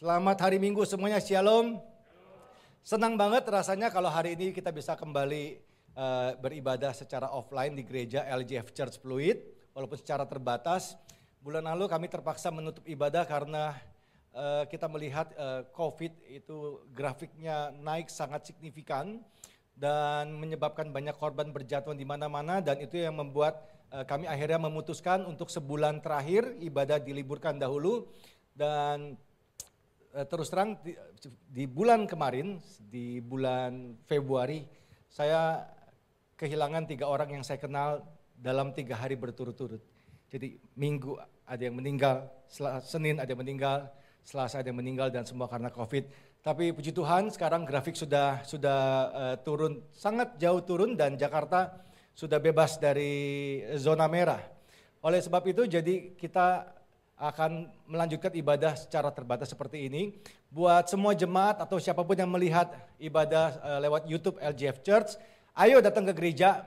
[0.00, 1.76] Selamat hari Minggu semuanya, Shalom.
[2.80, 5.60] Senang banget rasanya kalau hari ini kita bisa kembali
[5.92, 9.44] uh, beribadah secara offline di gereja LGF Church Fluid,
[9.76, 10.96] walaupun secara terbatas.
[11.44, 13.76] Bulan lalu kami terpaksa menutup ibadah karena
[14.32, 19.20] uh, kita melihat uh, COVID itu grafiknya naik sangat signifikan
[19.76, 25.28] dan menyebabkan banyak korban berjatuhan di mana-mana dan itu yang membuat uh, kami akhirnya memutuskan
[25.28, 28.08] untuk sebulan terakhir ibadah diliburkan dahulu
[28.56, 29.20] dan
[30.10, 30.94] terus terang di,
[31.46, 32.58] di bulan kemarin
[32.90, 34.66] di bulan Februari
[35.10, 35.66] saya
[36.34, 39.82] kehilangan tiga orang yang saya kenal dalam tiga hari berturut-turut.
[40.30, 42.30] Jadi minggu ada yang meninggal,
[42.86, 43.90] Senin ada yang meninggal,
[44.22, 46.06] Selasa ada yang meninggal dan semua karena COVID.
[46.40, 48.80] Tapi puji Tuhan sekarang grafik sudah sudah
[49.12, 51.76] uh, turun sangat jauh turun dan Jakarta
[52.16, 54.40] sudah bebas dari zona merah.
[55.04, 56.79] Oleh sebab itu jadi kita
[57.20, 60.16] akan melanjutkan ibadah secara terbatas seperti ini.
[60.48, 65.20] Buat semua jemaat atau siapa pun yang melihat ibadah uh, lewat YouTube LGF Church,
[65.52, 66.64] ayo datang ke gereja.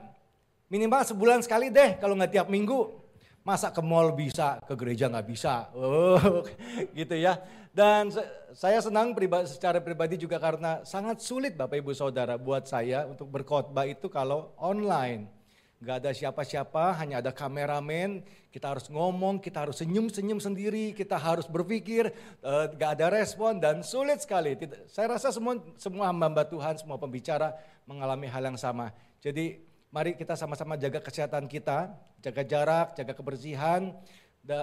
[0.70, 3.02] Minimal sebulan sekali deh kalau nggak tiap minggu.
[3.44, 5.68] Masa ke mall bisa, ke gereja nggak bisa.
[5.76, 6.40] Oh,
[6.96, 7.36] gitu ya.
[7.74, 8.08] Dan
[8.54, 13.28] saya senang pribadi, secara pribadi juga karena sangat sulit Bapak Ibu Saudara buat saya untuk
[13.28, 15.43] berkhotbah itu kalau online
[15.82, 18.22] Gak ada siapa-siapa, hanya ada kameramen.
[18.48, 22.14] Kita harus ngomong, kita harus senyum-senyum sendiri, kita harus berpikir,
[22.46, 24.54] uh, gak ada respon dan sulit sekali.
[24.86, 28.94] Saya rasa semua semua hamba Tuhan, semua pembicara mengalami hal yang sama.
[29.20, 31.90] Jadi mari kita sama-sama jaga kesehatan kita,
[32.22, 33.92] jaga jarak, jaga kebersihan,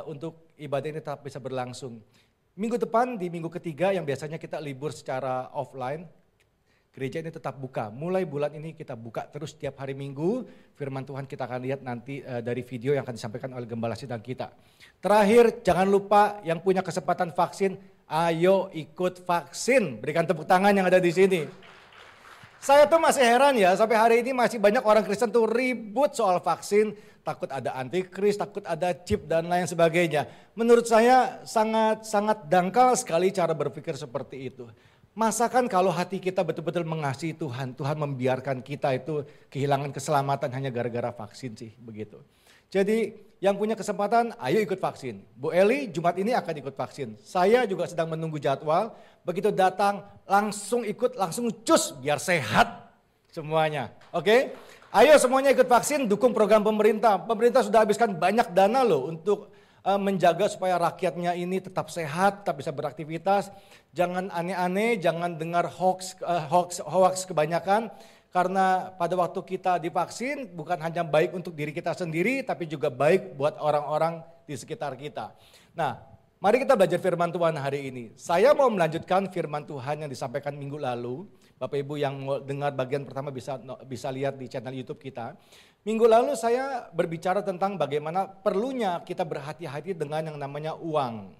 [0.05, 2.01] untuk ibadah ini tetap bisa berlangsung.
[2.53, 6.05] Minggu depan di minggu ketiga yang biasanya kita libur secara offline,
[6.91, 7.87] Gereja ini tetap buka.
[7.87, 10.43] Mulai bulan ini kita buka terus setiap hari Minggu.
[10.75, 14.19] Firman Tuhan kita akan lihat nanti uh, dari video yang akan disampaikan oleh gembala sidang
[14.19, 14.51] kita.
[14.99, 17.79] Terakhir, jangan lupa yang punya kesempatan vaksin,
[18.11, 20.03] ayo ikut vaksin.
[20.03, 21.47] Berikan tepuk tangan yang ada di sini.
[22.59, 26.43] Saya tuh masih heran ya, sampai hari ini masih banyak orang Kristen tuh ribut soal
[26.43, 26.93] vaksin,
[27.25, 30.29] takut ada antikris, takut ada chip dan lain sebagainya.
[30.53, 34.69] Menurut saya sangat sangat dangkal sekali cara berpikir seperti itu.
[35.11, 41.11] Masakan kalau hati kita betul-betul mengasihi Tuhan, Tuhan membiarkan kita itu kehilangan keselamatan hanya gara-gara
[41.11, 42.15] vaksin sih, begitu.
[42.71, 45.19] Jadi yang punya kesempatan, ayo ikut vaksin.
[45.35, 47.19] Bu Eli Jumat ini akan ikut vaksin.
[47.19, 48.95] Saya juga sedang menunggu jadwal,
[49.27, 52.95] begitu datang langsung ikut, langsung cus biar sehat
[53.35, 53.91] semuanya.
[54.15, 54.55] Oke?
[54.95, 57.19] Ayo semuanya ikut vaksin, dukung program pemerintah.
[57.19, 62.69] Pemerintah sudah habiskan banyak dana loh untuk menjaga supaya rakyatnya ini tetap sehat, tetap bisa
[62.69, 63.49] beraktivitas.
[63.97, 67.89] Jangan aneh-aneh, jangan dengar hoax, uh, hoax, hoax kebanyakan.
[68.31, 73.35] Karena pada waktu kita divaksin bukan hanya baik untuk diri kita sendiri, tapi juga baik
[73.35, 75.35] buat orang-orang di sekitar kita.
[75.75, 75.99] Nah,
[76.39, 78.15] mari kita belajar firman Tuhan hari ini.
[78.15, 81.27] Saya mau melanjutkan firman Tuhan yang disampaikan minggu lalu.
[81.59, 82.15] Bapak Ibu yang
[82.47, 85.35] dengar bagian pertama bisa bisa lihat di channel YouTube kita.
[85.81, 91.33] Minggu lalu saya berbicara tentang bagaimana perlunya kita berhati-hati dengan yang namanya uang.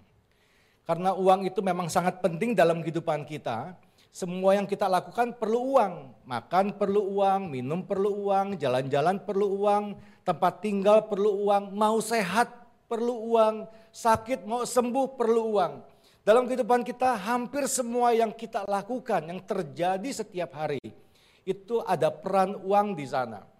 [0.81, 3.77] Karena uang itu memang sangat penting dalam kehidupan kita.
[4.09, 6.25] Semua yang kita lakukan perlu uang.
[6.25, 9.93] Makan perlu uang, minum perlu uang, jalan-jalan perlu uang,
[10.25, 12.49] tempat tinggal perlu uang, mau sehat
[12.89, 15.73] perlu uang, sakit mau sembuh perlu uang.
[16.25, 20.81] Dalam kehidupan kita hampir semua yang kita lakukan, yang terjadi setiap hari,
[21.45, 23.50] itu ada peran uang di sana.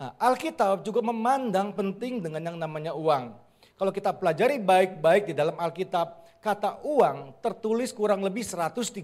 [0.00, 3.36] Nah, Alkitab juga memandang penting dengan yang namanya uang.
[3.76, 8.96] Kalau kita pelajari baik-baik di dalam Alkitab, kata uang tertulis kurang lebih 133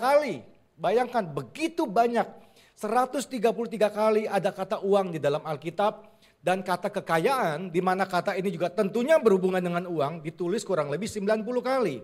[0.00, 0.40] kali.
[0.80, 2.24] Bayangkan begitu banyak,
[2.72, 6.08] 133 kali ada kata uang di dalam Alkitab
[6.40, 11.04] dan kata kekayaan di mana kata ini juga tentunya berhubungan dengan uang ditulis kurang lebih
[11.04, 12.00] 90 kali.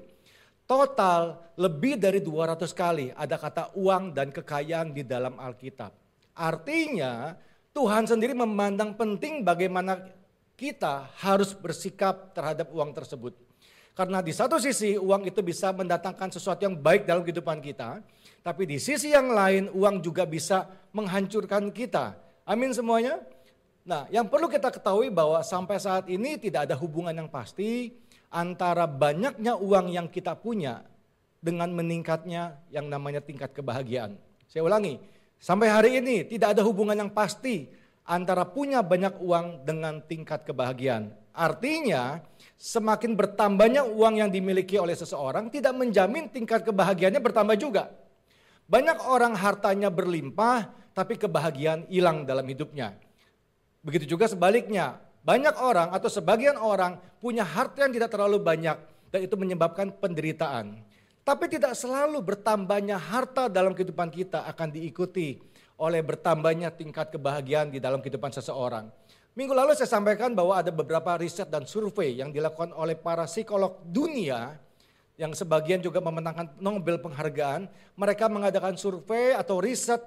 [0.69, 5.89] Total lebih dari 200 kali ada kata uang dan kekayaan di dalam Alkitab.
[6.37, 7.33] Artinya
[7.77, 10.01] Tuhan sendiri memandang penting bagaimana
[10.57, 13.37] kita harus bersikap terhadap uang tersebut.
[13.93, 18.01] Karena di satu sisi uang itu bisa mendatangkan sesuatu yang baik dalam kehidupan kita.
[18.41, 20.65] Tapi di sisi yang lain uang juga bisa
[20.97, 22.17] menghancurkan kita.
[22.49, 23.21] Amin semuanya.
[23.85, 27.93] Nah yang perlu kita ketahui bahwa sampai saat ini tidak ada hubungan yang pasti
[28.33, 30.81] antara banyaknya uang yang kita punya
[31.45, 34.17] dengan meningkatnya yang namanya tingkat kebahagiaan.
[34.49, 34.97] Saya ulangi,
[35.37, 37.69] Sampai hari ini tidak ada hubungan yang pasti
[38.07, 41.13] antara punya banyak uang dengan tingkat kebahagiaan.
[41.37, 42.25] Artinya,
[42.57, 47.93] semakin bertambahnya uang yang dimiliki oleh seseorang tidak menjamin tingkat kebahagiaannya bertambah juga.
[48.67, 52.97] Banyak orang hartanya berlimpah, tapi kebahagiaan hilang dalam hidupnya.
[53.85, 58.81] Begitu juga sebaliknya, banyak orang atau sebagian orang punya harta yang tidak terlalu banyak
[59.13, 60.81] dan itu menyebabkan penderitaan.
[61.27, 65.43] Tapi tidak selalu bertambahnya harta dalam kehidupan kita akan diikuti
[65.75, 68.87] oleh bertambahnya tingkat kebahagiaan di dalam kehidupan seseorang.
[69.35, 73.83] Minggu lalu saya sampaikan bahwa ada beberapa riset dan survei yang dilakukan oleh para psikolog
[73.91, 74.55] dunia
[75.19, 77.67] yang sebagian juga memenangkan Nobel penghargaan.
[77.99, 79.99] Mereka mengadakan survei atau riset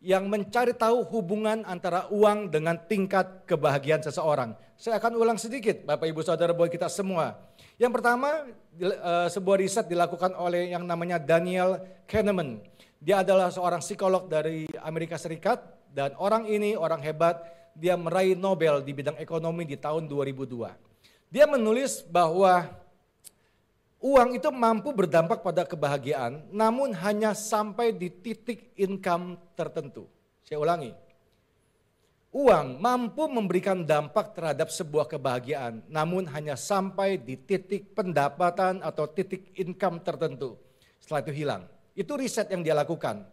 [0.00, 4.56] yang mencari tahu hubungan antara uang dengan tingkat kebahagiaan seseorang.
[4.80, 7.38] Saya akan ulang sedikit Bapak Ibu Saudara buat kita semua.
[7.82, 8.46] Yang pertama
[8.78, 12.62] eh, sebuah riset dilakukan oleh yang namanya Daniel Kahneman.
[13.02, 15.58] Dia adalah seorang psikolog dari Amerika Serikat
[15.90, 17.42] dan orang ini orang hebat,
[17.74, 20.70] dia meraih Nobel di bidang ekonomi di tahun 2002.
[21.26, 22.70] Dia menulis bahwa
[23.98, 30.06] uang itu mampu berdampak pada kebahagiaan, namun hanya sampai di titik income tertentu.
[30.46, 30.94] Saya ulangi,
[32.32, 39.52] uang mampu memberikan dampak terhadap sebuah kebahagiaan, namun hanya sampai di titik pendapatan atau titik
[39.60, 40.56] income tertentu.
[40.96, 41.62] Setelah itu hilang.
[41.92, 43.28] Itu riset yang dia lakukan.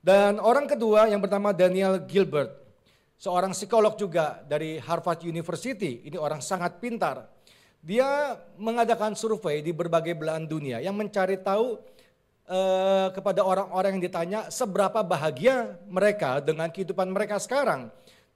[0.00, 2.54] Dan orang kedua yang bernama Daniel Gilbert,
[3.18, 7.26] seorang psikolog juga dari Harvard University, ini orang sangat pintar
[7.80, 11.80] dia mengadakan survei di berbagai belahan dunia yang mencari tahu
[12.44, 17.88] eh, kepada orang-orang yang ditanya seberapa bahagia mereka dengan kehidupan mereka sekarang.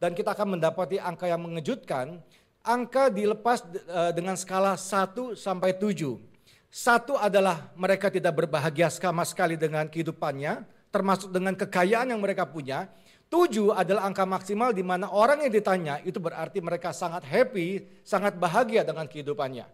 [0.04, 2.20] Dan kita akan mendapati angka yang mengejutkan.
[2.60, 6.20] Angka dilepas eh, dengan skala 1 sampai 7.
[6.68, 10.60] Satu adalah mereka tidak berbahagia sama sekali dengan kehidupannya,
[10.92, 12.92] termasuk dengan kekayaan yang mereka punya.
[13.32, 18.36] Tujuh adalah angka maksimal di mana orang yang ditanya itu berarti mereka sangat happy, sangat
[18.36, 19.64] bahagia dengan kehidupannya.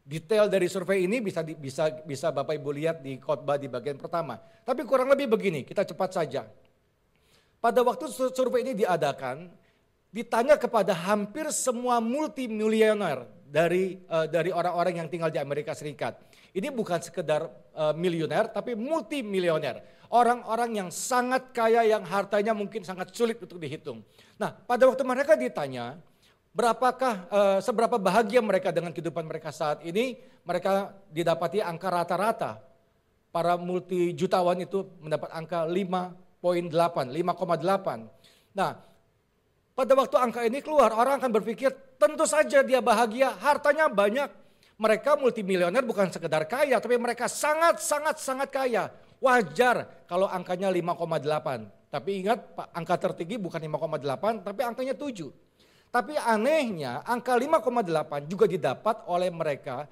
[0.00, 4.40] Detail dari survei ini bisa bisa bisa Bapak Ibu lihat di khotbah di bagian pertama.
[4.64, 6.48] Tapi kurang lebih begini, kita cepat saja.
[7.60, 9.63] Pada waktu survei ini diadakan,
[10.14, 16.22] ditanya kepada hampir semua multimilioner dari uh, dari orang-orang yang tinggal di Amerika Serikat.
[16.54, 19.82] Ini bukan sekedar uh, milioner, tapi multimilioner
[20.14, 24.06] orang-orang yang sangat kaya yang hartanya mungkin sangat sulit untuk dihitung.
[24.38, 25.98] Nah, pada waktu mereka ditanya,
[26.54, 32.62] berapakah uh, seberapa bahagia mereka dengan kehidupan mereka saat ini, mereka didapati angka rata-rata.
[33.34, 36.70] Para multi jutawan itu mendapat angka 5.8,
[37.10, 38.54] 5,8.
[38.54, 38.93] Nah,
[39.74, 44.30] pada waktu angka ini keluar, orang akan berpikir tentu saja dia bahagia, hartanya banyak.
[44.78, 48.90] Mereka multimilioner bukan sekedar kaya, tapi mereka sangat, sangat, sangat kaya.
[49.18, 51.90] Wajar kalau angkanya 5,8.
[51.90, 52.38] Tapi ingat
[52.74, 55.30] angka tertinggi bukan 5,8 tapi angkanya 7.
[55.94, 59.86] Tapi anehnya angka 5,8 juga didapat oleh mereka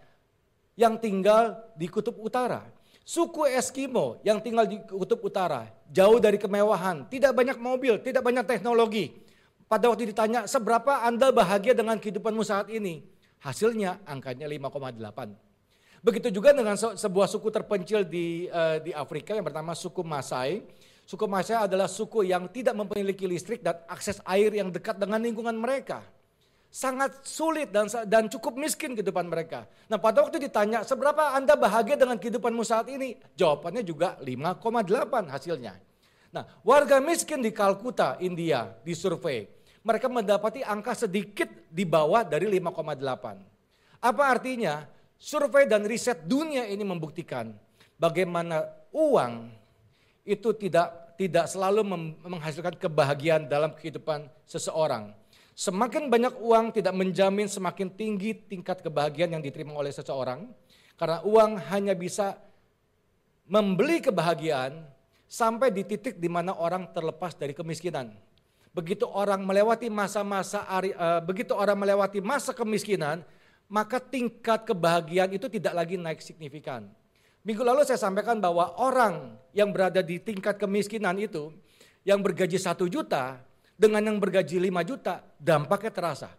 [0.75, 2.67] yang tinggal di kutub utara.
[3.07, 8.47] Suku Eskimo yang tinggal di kutub utara, jauh dari kemewahan, tidak banyak mobil, tidak banyak
[8.47, 9.15] teknologi.
[9.73, 13.09] Pada waktu ditanya seberapa Anda bahagia dengan kehidupanmu saat ini?
[13.41, 15.01] Hasilnya angkanya 5,8.
[16.05, 20.61] Begitu juga dengan sebuah suku terpencil di uh, di Afrika yang pertama suku Masai.
[21.09, 25.57] Suku Masai adalah suku yang tidak memiliki listrik dan akses air yang dekat dengan lingkungan
[25.57, 26.05] mereka.
[26.69, 29.65] Sangat sulit dan dan cukup miskin kehidupan mereka.
[29.89, 33.17] Nah pada waktu ditanya seberapa Anda bahagia dengan kehidupanmu saat ini?
[33.41, 35.81] Jawabannya juga 5,8 hasilnya.
[36.29, 39.62] Nah warga miskin di Kalkuta, India disurvei.
[39.83, 44.03] Mereka mendapati angka sedikit di bawah dari 5,8.
[44.03, 44.87] Apa artinya?
[45.23, 47.55] Survei dan riset dunia ini membuktikan
[47.95, 49.55] bagaimana uang
[50.27, 51.87] itu tidak tidak selalu
[52.27, 55.15] menghasilkan kebahagiaan dalam kehidupan seseorang.
[55.55, 60.51] Semakin banyak uang tidak menjamin semakin tinggi tingkat kebahagiaan yang diterima oleh seseorang.
[60.99, 62.35] Karena uang hanya bisa
[63.47, 64.83] membeli kebahagiaan
[65.29, 68.11] sampai di titik di mana orang terlepas dari kemiskinan.
[68.73, 73.21] Begitu orang melewati masa-masa uh, begitu orang melewati masa kemiskinan,
[73.69, 76.89] maka tingkat kebahagiaan itu tidak lagi naik signifikan.
[77.45, 81.53] Minggu lalu saya sampaikan bahwa orang yang berada di tingkat kemiskinan itu,
[82.07, 83.45] yang bergaji satu juta
[83.77, 86.31] dengan yang bergaji 5 juta, dampaknya terasa.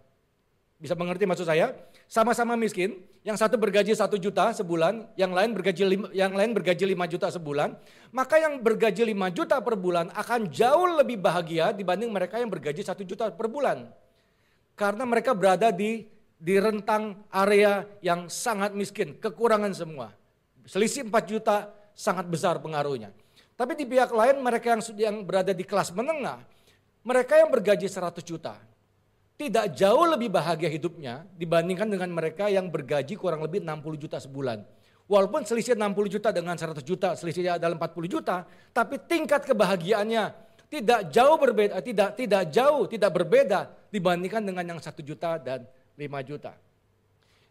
[0.81, 1.71] Bisa mengerti maksud saya?
[2.11, 6.83] Sama-sama miskin, yang satu bergaji satu juta sebulan, yang lain bergaji lima, yang lain bergaji
[6.91, 7.73] 5 juta sebulan,
[8.11, 12.83] maka yang bergaji 5 juta per bulan akan jauh lebih bahagia dibanding mereka yang bergaji
[12.83, 13.87] satu juta per bulan.
[14.75, 16.03] Karena mereka berada di
[16.43, 20.11] di rentang area yang sangat miskin, kekurangan semua.
[20.67, 23.15] Selisih 4 juta sangat besar pengaruhnya.
[23.55, 26.43] Tapi di pihak lain mereka yang yang berada di kelas menengah,
[27.07, 28.59] mereka yang bergaji 100 juta,
[29.43, 34.63] tidak jauh lebih bahagia hidupnya dibandingkan dengan mereka yang bergaji kurang lebih 60 juta sebulan.
[35.03, 40.31] Walaupun selisih 60 juta dengan 100 juta, selisihnya adalah 40 juta, tapi tingkat kebahagiaannya
[40.71, 45.67] tidak jauh berbeda, tidak tidak jauh, tidak berbeda dibandingkan dengan yang 1 juta dan
[45.99, 46.55] 5 juta.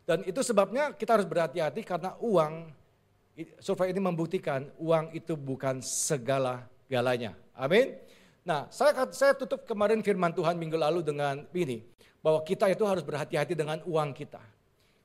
[0.02, 2.72] Dan itu sebabnya kita harus berhati-hati karena uang
[3.62, 7.36] survei ini membuktikan uang itu bukan segala-galanya.
[7.54, 7.94] Amin.
[8.42, 11.86] Nah, saya saya tutup kemarin firman Tuhan minggu lalu dengan ini
[12.18, 14.42] bahwa kita itu harus berhati-hati dengan uang kita.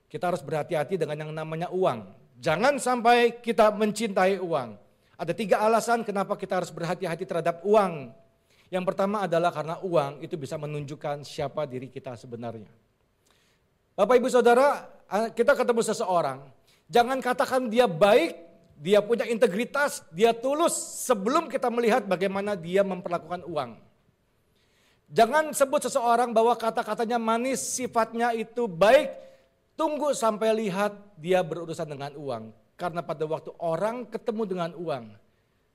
[0.09, 2.07] Kita harus berhati-hati dengan yang namanya uang.
[2.41, 4.77] Jangan sampai kita mencintai uang.
[5.17, 8.13] Ada tiga alasan kenapa kita harus berhati-hati terhadap uang.
[8.69, 12.69] Yang pertama adalah karena uang itu bisa menunjukkan siapa diri kita sebenarnya.
[13.97, 14.85] Bapak ibu saudara,
[15.33, 16.45] kita ketemu seseorang,
[16.85, 18.46] jangan katakan dia baik,
[18.77, 23.81] dia punya integritas, dia tulus sebelum kita melihat bagaimana dia memperlakukan uang.
[25.09, 29.09] Jangan sebut seseorang bahwa kata-katanya manis, sifatnya itu baik,
[29.73, 32.53] tunggu sampai lihat dia berurusan dengan uang.
[32.77, 35.09] Karena pada waktu orang ketemu dengan uang,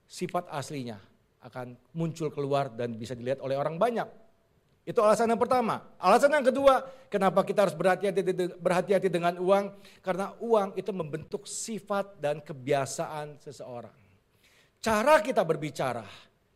[0.06, 1.02] sifat aslinya
[1.42, 4.21] akan muncul keluar dan bisa dilihat oleh orang banyak.
[4.82, 5.94] Itu alasan yang pertama.
[5.94, 8.22] Alasan yang kedua, kenapa kita harus berhati-hati
[8.58, 9.78] berhati-hati dengan uang?
[10.02, 13.94] Karena uang itu membentuk sifat dan kebiasaan seseorang.
[14.82, 16.02] Cara kita berbicara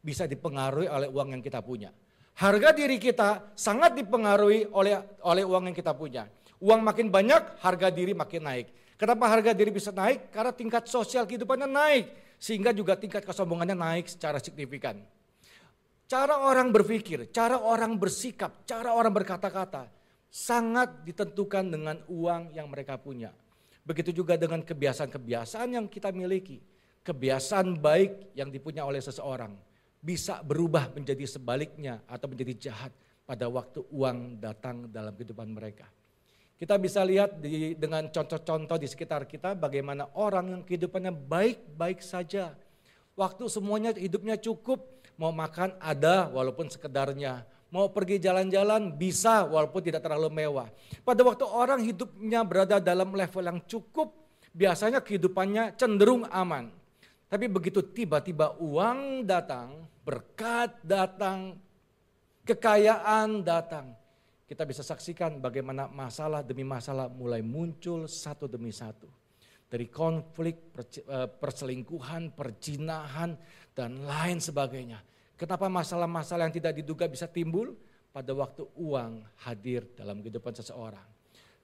[0.02, 1.95] bisa dipengaruhi oleh uang yang kita punya.
[2.37, 6.26] Harga diri kita sangat dipengaruhi oleh oleh uang yang kita punya.
[6.59, 8.66] Uang makin banyak, harga diri makin naik.
[8.99, 10.35] Kenapa harga diri bisa naik?
[10.35, 12.04] Karena tingkat sosial kehidupannya naik.
[12.42, 15.00] Sehingga juga tingkat kesombongannya naik secara signifikan.
[16.06, 19.90] Cara orang berpikir, cara orang bersikap, cara orang berkata-kata
[20.30, 23.34] sangat ditentukan dengan uang yang mereka punya.
[23.82, 26.62] Begitu juga dengan kebiasaan-kebiasaan yang kita miliki.
[27.02, 29.54] Kebiasaan baik yang dipunya oleh seseorang
[30.02, 32.94] bisa berubah menjadi sebaliknya atau menjadi jahat
[33.26, 35.90] pada waktu uang datang dalam kehidupan mereka.
[36.56, 42.54] Kita bisa lihat di, dengan contoh-contoh di sekitar kita bagaimana orang yang kehidupannya baik-baik saja.
[43.18, 47.44] Waktu semuanya hidupnya cukup, Mau makan ada walaupun sekedarnya.
[47.73, 50.68] Mau pergi jalan-jalan bisa walaupun tidak terlalu mewah.
[51.02, 54.12] Pada waktu orang hidupnya berada dalam level yang cukup,
[54.54, 56.70] biasanya kehidupannya cenderung aman.
[57.26, 61.58] Tapi begitu tiba-tiba uang datang, berkat datang,
[62.46, 63.99] kekayaan datang.
[64.46, 69.11] Kita bisa saksikan bagaimana masalah demi masalah mulai muncul satu demi satu.
[69.66, 73.35] Dari konflik, eh, perselingkuhan, perjinahan,
[73.76, 75.04] dan lain sebagainya.
[75.37, 77.76] Kenapa masalah-masalah yang tidak diduga bisa timbul
[78.09, 81.04] pada waktu uang hadir dalam kehidupan seseorang.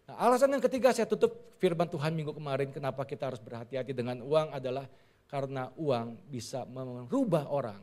[0.05, 4.21] Nah, alasan yang ketiga saya tutup firman Tuhan minggu kemarin kenapa kita harus berhati-hati dengan
[4.21, 4.85] uang adalah
[5.25, 7.81] karena uang bisa merubah orang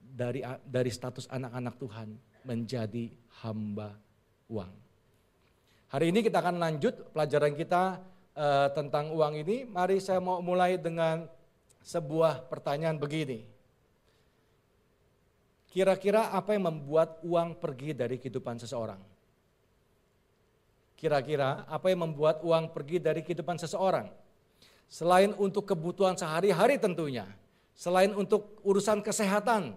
[0.00, 2.08] dari dari status anak-anak Tuhan
[2.48, 3.12] menjadi
[3.44, 3.92] hamba
[4.48, 4.72] uang.
[5.92, 8.00] Hari ini kita akan lanjut pelajaran kita
[8.32, 9.68] uh, tentang uang ini.
[9.68, 11.28] Mari saya mau mulai dengan
[11.86, 13.46] sebuah pertanyaan begini.
[15.70, 18.98] Kira-kira apa yang membuat uang pergi dari kehidupan seseorang?
[20.98, 24.10] Kira-kira apa yang membuat uang pergi dari kehidupan seseorang?
[24.90, 27.28] Selain untuk kebutuhan sehari-hari tentunya,
[27.76, 29.76] selain untuk urusan kesehatan,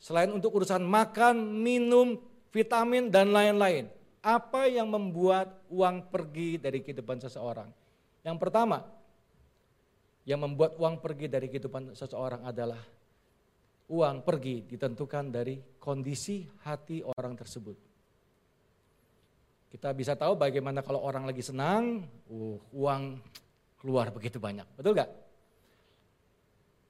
[0.00, 2.16] selain untuk urusan makan, minum,
[2.54, 3.90] vitamin, dan lain-lain.
[4.22, 7.68] Apa yang membuat uang pergi dari kehidupan seseorang?
[8.22, 8.84] Yang pertama,
[10.28, 12.80] yang membuat uang pergi dari kehidupan seseorang adalah
[13.90, 17.76] uang pergi ditentukan dari kondisi hati orang tersebut.
[19.70, 23.22] Kita bisa tahu bagaimana kalau orang lagi senang, uh, uang
[23.78, 24.66] keluar begitu banyak.
[24.74, 25.10] Betul gak?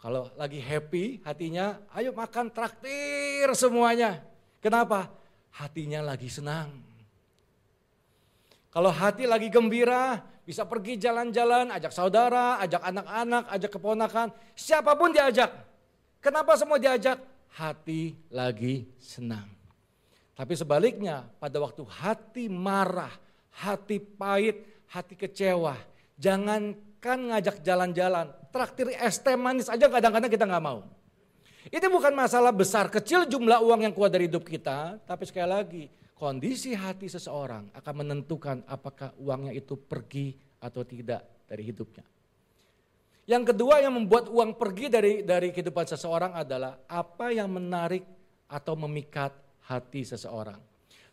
[0.01, 4.25] Kalau lagi happy hatinya, ayo makan traktir semuanya.
[4.65, 5.13] Kenapa?
[5.53, 6.90] Hatinya lagi senang.
[8.71, 15.11] Kalau hati lagi gembira, bisa pergi jalan-jalan, ajak saudara, ajak anak-anak, ajak keponakan, siapa pun
[15.11, 15.51] diajak.
[16.23, 17.19] Kenapa semua diajak?
[17.51, 19.51] Hati lagi senang.
[20.39, 23.11] Tapi sebaliknya, pada waktu hati marah,
[23.59, 25.75] hati pahit, hati kecewa,
[26.15, 30.87] jangankan ngajak jalan-jalan, traktir es teh manis aja kadang-kadang kita nggak mau.
[31.67, 35.85] Ini bukan masalah besar kecil jumlah uang yang keluar dari hidup kita, tapi sekali lagi
[36.21, 42.05] kondisi hati seseorang akan menentukan apakah uangnya itu pergi atau tidak dari hidupnya.
[43.25, 48.05] Yang kedua yang membuat uang pergi dari dari kehidupan seseorang adalah apa yang menarik
[48.53, 49.33] atau memikat
[49.65, 50.61] hati seseorang.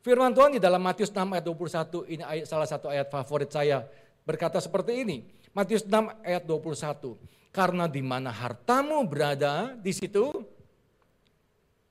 [0.04, 3.88] Firman Tuhan di dalam Matius 6 ayat 21 ini ayat, salah satu ayat favorit saya
[4.28, 5.24] berkata seperti ini.
[5.56, 7.16] Matius 6 ayat 21.
[7.56, 10.30] Karena di mana hartamu berada, di situ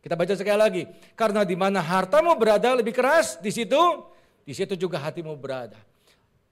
[0.06, 0.82] kita baca sekali lagi.
[1.18, 4.06] Karena di mana hartamu berada lebih keras, di situ,
[4.46, 5.82] di situ juga hatimu berada.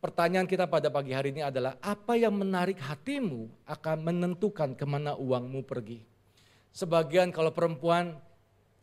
[0.02, 5.14] Pertanyaan kita pada pagi hari ini adalah apa yang menarik hatimu akan menentukan ke mana
[5.14, 6.02] uangmu pergi.
[6.74, 8.18] Sebagian kalau perempuan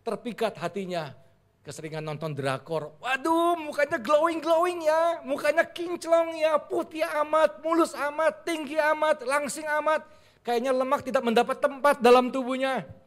[0.08, 1.20] terpikat hatinya
[1.68, 2.96] keseringan nonton drakor.
[3.04, 10.08] Waduh, mukanya glowing-glowing ya, mukanya kinclong ya, putih amat, mulus amat, tinggi amat, langsing amat.
[10.48, 13.01] Kayaknya lemak tidak mendapat tempat dalam tubuhnya.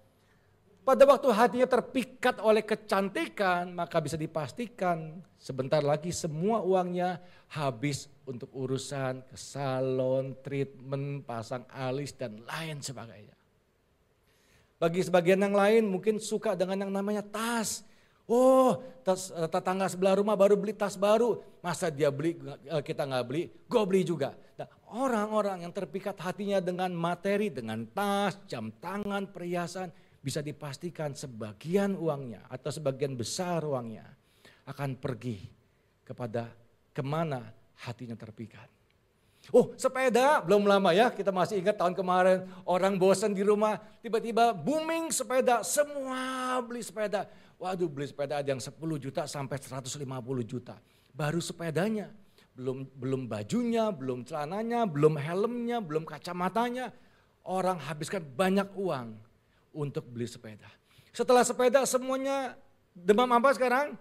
[0.85, 8.53] Pada waktu hatinya terpikat oleh kecantikan, maka bisa dipastikan sebentar lagi semua uangnya habis untuk
[8.53, 13.33] urusan ke salon, treatment, pasang alis, dan lain sebagainya.
[14.77, 17.81] Bagi sebagian yang lain mungkin suka dengan yang namanya tas
[18.25, 23.05] Oh, tas, eh, tetangga sebelah rumah baru beli tas baru, masa dia beli eh, kita
[23.05, 24.33] nggak beli, gue beli juga.
[24.57, 24.65] Nah,
[24.97, 29.93] orang-orang yang terpikat hatinya dengan materi, dengan tas, jam tangan, perhiasan,
[30.25, 34.09] bisa dipastikan sebagian uangnya atau sebagian besar uangnya
[34.65, 35.45] akan pergi
[36.01, 36.49] kepada
[36.97, 37.53] ke mana
[37.85, 38.73] hatinya terpikat.
[39.53, 44.57] Oh sepeda belum lama ya kita masih ingat tahun kemarin orang bosan di rumah tiba-tiba
[44.57, 47.29] booming sepeda semua beli sepeda
[47.59, 50.05] Waduh beli sepeda ada yang 10 juta sampai 150
[50.45, 50.77] juta.
[51.15, 52.11] Baru sepedanya.
[52.55, 56.95] Belum belum bajunya, belum celananya, belum helmnya, belum kacamatanya.
[57.43, 59.19] Orang habiskan banyak uang
[59.75, 60.71] untuk beli sepeda.
[61.11, 62.55] Setelah sepeda semuanya
[62.95, 63.99] demam apa sekarang?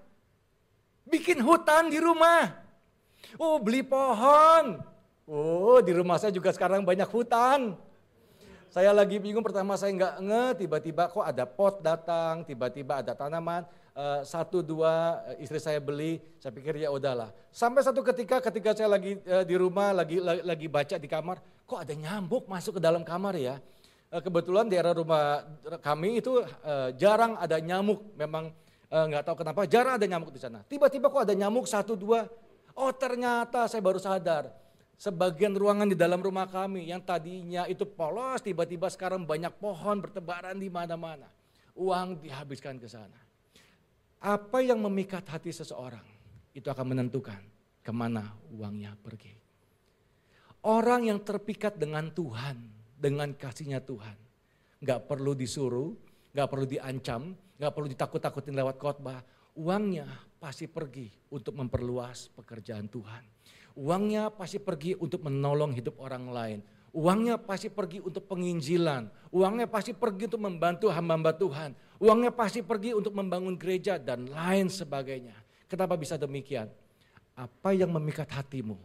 [1.10, 2.54] Bikin hutan di rumah.
[3.42, 4.80] Oh beli pohon.
[5.26, 7.76] Oh di rumah saya juga sekarang banyak hutan.
[8.74, 13.70] Saya lagi bingung pertama saya nggak nge, tiba-tiba kok ada pot datang, tiba-tiba ada tanaman,
[13.94, 17.30] uh, satu dua uh, istri saya beli, saya pikir ya udahlah.
[17.54, 21.38] Sampai satu ketika ketika saya lagi uh, di rumah lagi, lagi lagi baca di kamar,
[21.70, 23.62] kok ada nyamuk masuk ke dalam kamar ya?
[24.14, 25.42] Uh, kebetulan di era rumah
[25.82, 28.54] kami itu uh, jarang ada nyamuk, memang
[28.94, 30.62] nggak uh, tahu kenapa jarang ada nyamuk di sana.
[30.62, 32.30] Tiba-tiba kok ada nyamuk satu dua,
[32.78, 34.54] oh ternyata saya baru sadar
[35.04, 40.56] Sebagian ruangan di dalam rumah kami yang tadinya itu polos, tiba-tiba sekarang banyak pohon bertebaran
[40.56, 41.28] di mana-mana.
[41.76, 43.20] Uang dihabiskan ke sana.
[44.24, 46.06] Apa yang memikat hati seseorang,
[46.56, 47.42] itu akan menentukan
[47.84, 49.36] ke mana uangnya pergi.
[50.64, 52.64] Orang yang terpikat dengan Tuhan,
[53.04, 54.16] dengan kasihnya Tuhan.
[54.80, 55.92] Gak perlu disuruh,
[56.32, 59.20] gak perlu diancam, gak perlu ditakut-takutin lewat khotbah.
[59.60, 60.08] Uangnya
[60.40, 63.34] pasti pergi untuk memperluas pekerjaan Tuhan
[63.74, 66.60] Uangnya pasti pergi untuk menolong hidup orang lain.
[66.94, 69.10] Uangnya pasti pergi untuk penginjilan.
[69.34, 71.74] Uangnya pasti pergi untuk membantu hamba-hamba Tuhan.
[71.98, 75.34] Uangnya pasti pergi untuk membangun gereja dan lain sebagainya.
[75.66, 76.70] Kenapa bisa demikian?
[77.34, 78.78] Apa yang memikat hatimu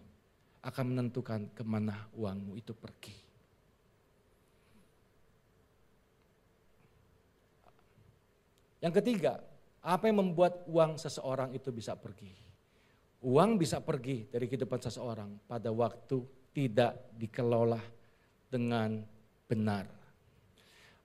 [0.64, 3.27] akan menentukan ke mana uangmu itu pergi.
[8.78, 9.42] Yang ketiga,
[9.82, 12.30] apa yang membuat uang seseorang itu bisa pergi?
[13.26, 16.22] Uang bisa pergi dari kehidupan seseorang pada waktu
[16.54, 17.82] tidak dikelola
[18.46, 19.02] dengan
[19.50, 19.90] benar.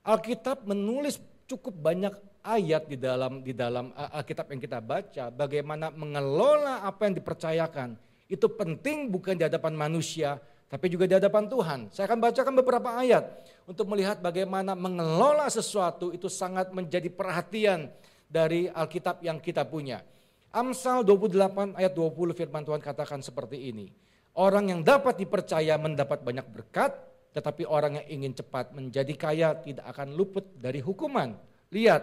[0.05, 1.17] Alkitab menulis
[1.49, 7.17] cukup banyak ayat di dalam di dalam Alkitab yang kita baca bagaimana mengelola apa yang
[7.17, 7.97] dipercayakan.
[8.29, 10.37] Itu penting bukan di hadapan manusia
[10.73, 11.79] tapi juga di hadapan Tuhan.
[11.93, 17.93] Saya akan bacakan beberapa ayat untuk melihat bagaimana mengelola sesuatu itu sangat menjadi perhatian
[18.25, 20.01] dari Alkitab yang kita punya.
[20.49, 23.85] Amsal 28 ayat 20 firman Tuhan katakan seperti ini.
[24.33, 26.97] Orang yang dapat dipercaya mendapat banyak berkat,
[27.37, 31.37] tetapi orang yang ingin cepat menjadi kaya tidak akan luput dari hukuman.
[31.69, 32.01] Lihat,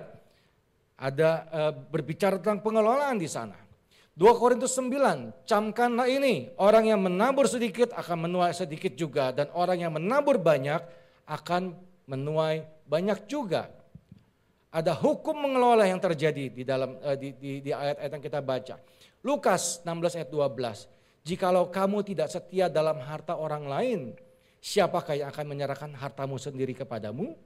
[0.94, 3.58] ada e, berbicara tentang pengelolaan di sana.
[4.20, 9.80] 2 Korintus 9, camkanlah ini, orang yang menabur sedikit akan menuai sedikit juga, dan orang
[9.80, 10.76] yang menabur banyak
[11.24, 11.72] akan
[12.04, 13.72] menuai banyak juga.
[14.68, 18.76] Ada hukum mengelola yang terjadi di dalam uh, di, di, di ayat-ayat yang kita baca.
[19.24, 21.24] Lukas 16 ayat 12.
[21.24, 24.00] Jikalau kamu tidak setia dalam harta orang lain,
[24.60, 27.40] siapakah yang akan menyerahkan hartamu sendiri kepadamu?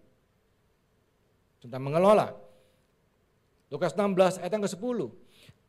[1.63, 2.35] Tentang mengelola.
[3.71, 5.24] Lukas 16 ayat yang ke-10.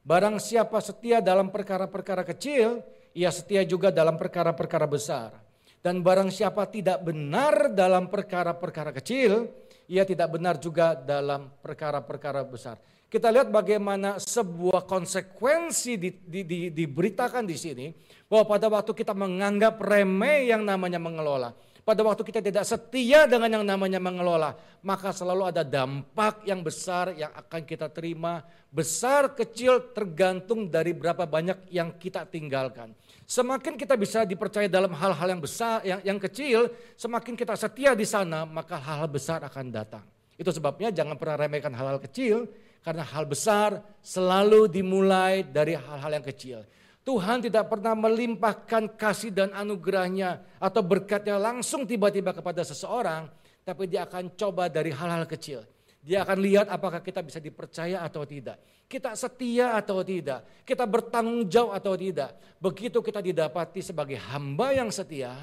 [0.06, 2.86] Barang siapa setia dalam perkara-perkara kecil,
[3.18, 5.34] ia setia juga dalam perkara-perkara besar.
[5.82, 9.50] Dan barang siapa tidak benar dalam perkara-perkara kecil,
[9.90, 12.78] ia tidak benar juga dalam perkara-perkara besar.
[13.10, 17.90] Kita lihat bagaimana sebuah konsekuensi di, di, di, diberitakan di sini
[18.30, 21.54] bahwa pada waktu kita menganggap remeh yang namanya mengelola,
[21.86, 27.14] pada waktu kita tidak setia dengan yang namanya mengelola, maka selalu ada dampak yang besar
[27.14, 28.42] yang akan kita terima,
[28.74, 32.90] besar kecil tergantung dari berapa banyak yang kita tinggalkan.
[33.30, 38.06] Semakin kita bisa dipercaya dalam hal-hal yang besar, yang, yang kecil, semakin kita setia di
[38.10, 40.06] sana, maka hal-hal besar akan datang.
[40.42, 42.50] Itu sebabnya jangan pernah remehkan hal-hal kecil,
[42.82, 46.66] karena hal besar selalu dimulai dari hal-hal yang kecil.
[47.06, 53.30] Tuhan tidak pernah melimpahkan kasih dan anugerahnya atau berkatnya langsung tiba-tiba kepada seseorang,
[53.62, 55.62] tapi dia akan coba dari hal-hal kecil.
[56.02, 58.58] Dia akan lihat apakah kita bisa dipercaya atau tidak.
[58.90, 60.66] Kita setia atau tidak.
[60.66, 62.34] Kita bertanggung jawab atau tidak.
[62.58, 65.34] Begitu kita didapati sebagai hamba yang setia,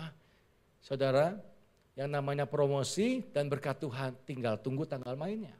[0.83, 1.39] saudara,
[1.95, 5.55] yang namanya promosi dan berkat Tuhan tinggal tunggu tanggal mainnya.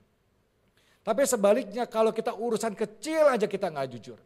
[1.03, 4.19] Tapi sebaliknya kalau kita urusan kecil aja kita nggak jujur.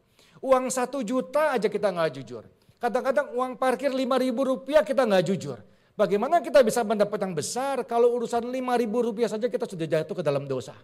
[0.44, 2.44] Uang satu juta aja kita nggak jujur.
[2.76, 5.58] Kadang-kadang uang parkir lima ribu rupiah kita nggak jujur.
[5.96, 10.12] Bagaimana kita bisa mendapat yang besar kalau urusan lima ribu rupiah saja kita sudah jatuh
[10.12, 10.76] ke dalam dosa.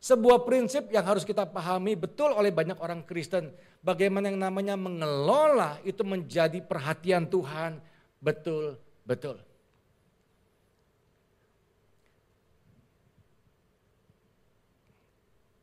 [0.00, 3.52] Sebuah prinsip yang harus kita pahami betul oleh banyak orang Kristen.
[3.84, 7.84] Bagaimana yang namanya mengelola itu menjadi perhatian Tuhan
[8.16, 9.49] betul-betul.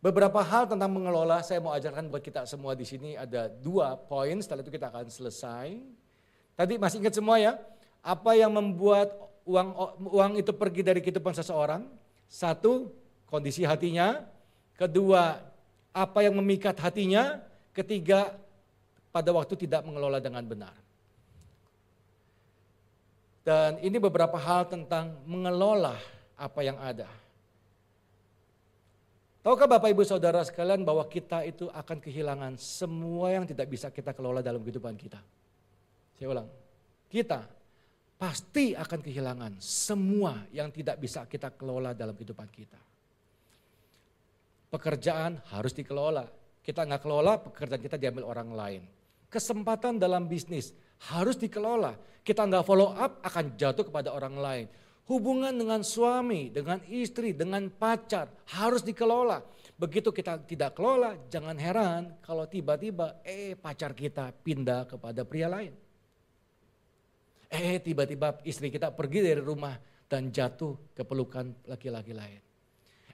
[0.08, 4.40] Beberapa hal tentang mengelola saya mau ajarkan buat kita semua di sini ada dua poin
[4.40, 5.84] setelah itu kita akan selesai.
[6.56, 7.60] Tadi masih ingat semua ya?
[8.00, 9.12] Apa yang membuat
[9.44, 9.68] uang
[10.08, 11.92] uang itu pergi dari kehidupan seseorang?
[12.32, 12.88] Satu,
[13.28, 14.24] kondisi hatinya.
[14.80, 15.44] Kedua,
[15.92, 17.44] apa yang memikat hatinya.
[17.76, 18.32] Ketiga,
[19.12, 20.76] pada waktu tidak mengelola dengan benar.
[23.44, 26.00] Dan ini beberapa hal tentang mengelola
[26.40, 27.27] apa yang ada.
[29.48, 34.12] Tahukah Bapak Ibu Saudara sekalian bahwa kita itu akan kehilangan semua yang tidak bisa kita
[34.12, 35.24] kelola dalam kehidupan kita.
[36.20, 36.52] Saya ulang,
[37.08, 37.48] kita
[38.20, 42.76] pasti akan kehilangan semua yang tidak bisa kita kelola dalam kehidupan kita.
[44.68, 46.28] Pekerjaan harus dikelola.
[46.60, 48.82] Kita nggak kelola, pekerjaan kita diambil orang lain.
[49.32, 50.76] Kesempatan dalam bisnis
[51.08, 51.96] harus dikelola.
[52.20, 54.68] Kita nggak follow up akan jatuh kepada orang lain
[55.08, 59.40] Hubungan dengan suami, dengan istri, dengan pacar harus dikelola.
[59.80, 65.72] Begitu kita tidak kelola, jangan heran kalau tiba-tiba eh pacar kita pindah kepada pria lain.
[67.48, 69.80] Eh tiba-tiba istri kita pergi dari rumah
[70.12, 72.42] dan jatuh ke pelukan laki-laki lain.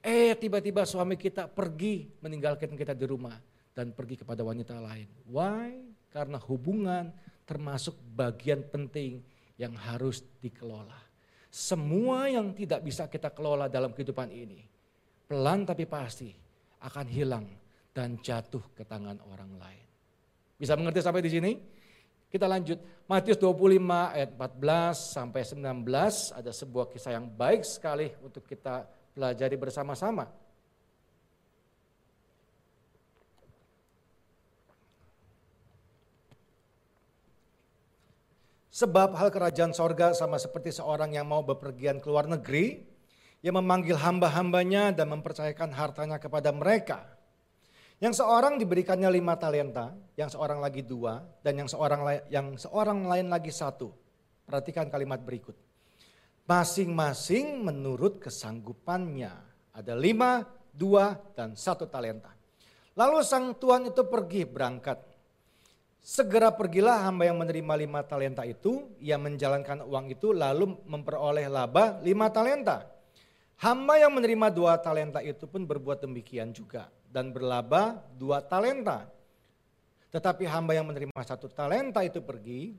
[0.01, 3.37] Eh tiba-tiba suami kita pergi meninggalkan kita di rumah
[3.77, 5.29] dan pergi kepada wanita lain.
[5.29, 5.77] Why?
[6.09, 7.13] Karena hubungan
[7.45, 9.21] termasuk bagian penting
[9.59, 11.02] yang harus dikelola.
[11.53, 14.65] Semua yang tidak bisa kita kelola dalam kehidupan ini,
[15.29, 16.33] pelan tapi pasti
[16.81, 17.45] akan hilang
[17.93, 19.85] dan jatuh ke tangan orang lain.
[20.57, 21.51] Bisa mengerti sampai di sini?
[22.25, 23.05] Kita lanjut.
[23.05, 23.85] Matius 25
[24.17, 30.25] ayat 14 sampai 19 ada sebuah kisah yang baik sekali untuk kita pelajari bersama-sama.
[38.73, 42.81] Sebab hal kerajaan sorga sama seperti seorang yang mau bepergian ke luar negeri,
[43.45, 47.05] yang memanggil hamba-hambanya dan mempercayakan hartanya kepada mereka.
[48.01, 52.01] Yang seorang diberikannya lima talenta, yang seorang lagi dua, dan yang seorang
[52.33, 53.93] yang seorang lain lagi satu.
[54.49, 55.53] Perhatikan kalimat berikut.
[56.49, 59.37] Masing-masing menurut kesanggupannya.
[59.69, 62.33] Ada lima, dua, dan satu talenta.
[62.97, 65.12] Lalu sang tuan itu pergi berangkat
[66.03, 72.03] Segera pergilah hamba yang menerima lima talenta itu, ia menjalankan uang itu lalu memperoleh laba
[72.03, 72.91] lima talenta.
[73.63, 79.07] Hamba yang menerima dua talenta itu pun berbuat demikian juga dan berlaba dua talenta.
[80.11, 82.75] Tetapi hamba yang menerima satu talenta itu pergi,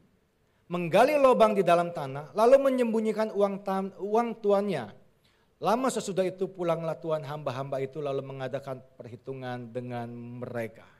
[0.68, 3.64] menggali lubang di dalam tanah, lalu menyembunyikan uang,
[4.04, 4.92] uang tuannya.
[5.64, 10.93] Lama sesudah itu pulanglah tuan hamba-hamba itu lalu mengadakan perhitungan dengan mereka.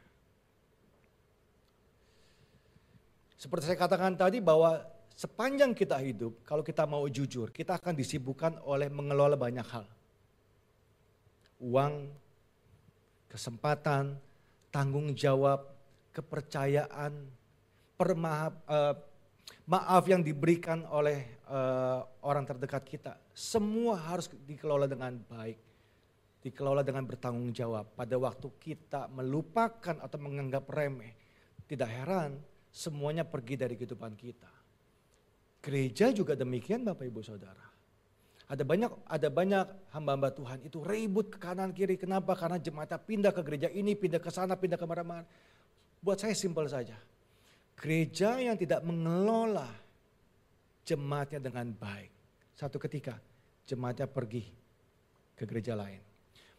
[3.44, 4.80] Seperti saya katakan tadi bahwa
[5.12, 9.84] sepanjang kita hidup, kalau kita mau jujur, kita akan disibukkan oleh mengelola banyak hal.
[11.60, 12.08] Uang,
[13.28, 14.16] kesempatan,
[14.72, 15.60] tanggung jawab,
[16.16, 17.12] kepercayaan,
[18.00, 18.96] permaaf, uh,
[19.68, 23.12] maaf yang diberikan oleh uh, orang terdekat kita.
[23.36, 25.60] Semua harus dikelola dengan baik.
[26.40, 27.92] Dikelola dengan bertanggung jawab.
[27.92, 31.12] Pada waktu kita melupakan atau menganggap remeh,
[31.68, 32.40] tidak heran
[32.74, 34.50] semuanya pergi dari kehidupan kita.
[35.62, 37.62] Gereja juga demikian Bapak Ibu Saudara.
[38.44, 41.96] Ada banyak ada banyak hamba-hamba Tuhan itu ribut ke kanan kiri.
[41.96, 42.36] Kenapa?
[42.36, 45.24] Karena jemaatnya pindah ke gereja ini, pindah ke sana, pindah ke mana-mana.
[46.04, 46.98] Buat saya simpel saja.
[47.80, 49.70] Gereja yang tidak mengelola
[50.84, 52.12] jemaatnya dengan baik.
[52.52, 53.16] Satu ketika
[53.64, 54.44] jemaatnya pergi
[55.32, 56.04] ke gereja lain.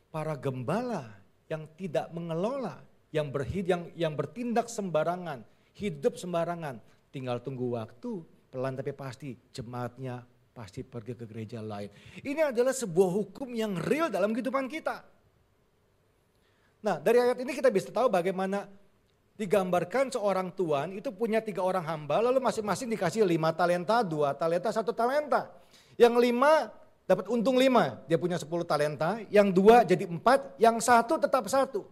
[0.10, 1.06] Para gembala
[1.46, 2.82] yang tidak mengelola,
[3.14, 6.80] yang berhid, yang, yang bertindak sembarangan, hidup sembarangan.
[7.12, 10.24] Tinggal tunggu waktu, pelan tapi pasti jemaatnya
[10.56, 11.92] pasti pergi ke gereja lain.
[12.24, 15.04] Ini adalah sebuah hukum yang real dalam kehidupan kita.
[16.84, 18.68] Nah dari ayat ini kita bisa tahu bagaimana
[19.36, 24.72] digambarkan seorang tuan itu punya tiga orang hamba lalu masing-masing dikasih lima talenta, dua talenta,
[24.72, 25.52] satu talenta.
[26.00, 26.72] Yang lima
[27.06, 31.86] dapat untung lima, dia punya 10 talenta, yang dua jadi empat, yang satu tetap satu.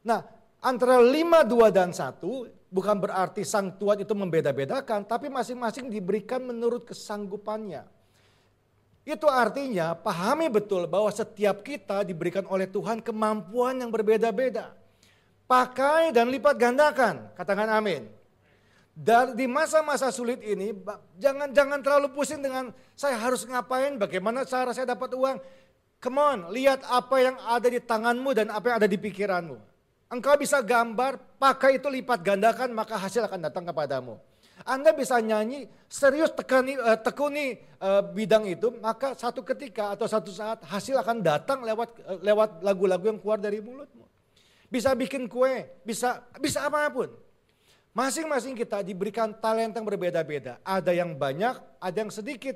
[0.00, 0.24] Nah,
[0.64, 6.86] antara lima, dua, dan satu bukan berarti sang tuan itu membeda-bedakan, tapi masing-masing diberikan menurut
[6.86, 7.84] kesanggupannya.
[9.02, 14.70] Itu artinya pahami betul bahwa setiap kita diberikan oleh Tuhan kemampuan yang berbeda-beda.
[15.50, 18.06] Pakai dan lipat gandakan, katakan amin.
[18.94, 20.70] Dan di masa-masa sulit ini,
[21.18, 25.42] jangan jangan terlalu pusing dengan saya harus ngapain, bagaimana cara saya dapat uang.
[26.00, 29.69] Come on, lihat apa yang ada di tanganmu dan apa yang ada di pikiranmu.
[30.10, 34.18] Engkau bisa gambar, pakai itu lipat gandakan, maka hasil akan datang kepadamu.
[34.66, 40.34] Anda bisa nyanyi, serius tekani, uh, tekuni uh, bidang itu, maka satu ketika atau satu
[40.34, 44.04] saat hasil akan datang lewat uh, lewat lagu-lagu yang keluar dari mulutmu.
[44.66, 47.08] Bisa bikin kue, bisa bisa apa pun.
[47.94, 50.62] Masing-masing kita diberikan talenta yang berbeda-beda.
[50.62, 52.54] Ada yang banyak, ada yang sedikit.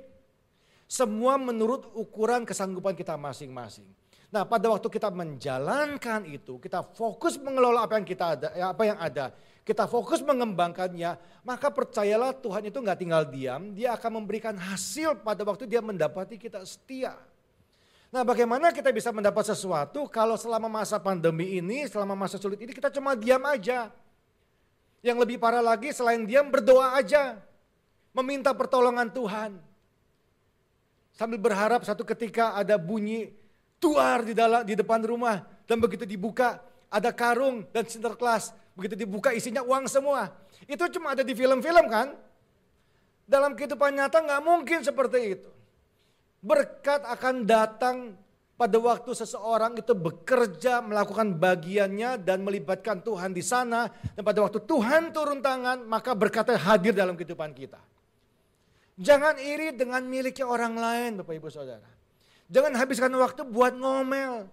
[0.87, 3.89] Semua menurut ukuran kesanggupan kita masing-masing.
[4.35, 8.83] Nah, pada waktu kita menjalankan itu, kita fokus mengelola apa yang kita ada, ya, apa
[8.83, 9.31] yang ada,
[9.63, 11.15] kita fokus mengembangkannya,
[11.47, 16.35] maka percayalah Tuhan itu nggak tinggal diam, Dia akan memberikan hasil pada waktu Dia mendapati
[16.35, 17.15] kita setia.
[18.11, 22.75] Nah, bagaimana kita bisa mendapat sesuatu kalau selama masa pandemi ini, selama masa sulit ini
[22.75, 23.95] kita cuma diam aja?
[24.99, 27.39] Yang lebih parah lagi selain diam berdoa aja.
[28.11, 29.63] Meminta pertolongan Tuhan.
[31.15, 33.44] Sambil berharap satu ketika ada bunyi
[33.85, 36.57] tuar di dalam di depan rumah dan begitu dibuka
[36.89, 38.57] ada karung dan sinterklas.
[38.73, 40.33] Begitu dibuka isinya uang semua.
[40.65, 42.17] Itu cuma ada di film-film kan?
[43.29, 45.51] Dalam kehidupan nyata nggak mungkin seperti itu.
[46.41, 47.97] Berkat akan datang
[48.55, 54.63] pada waktu seseorang itu bekerja melakukan bagiannya dan melibatkan Tuhan di sana dan pada waktu
[54.65, 57.81] Tuhan turun tangan maka berkata hadir dalam kehidupan kita.
[58.95, 61.94] Jangan iri dengan miliknya orang lain Bapak Ibu Saudara.
[62.53, 64.49] Jangan habiskan waktu buat ngomel.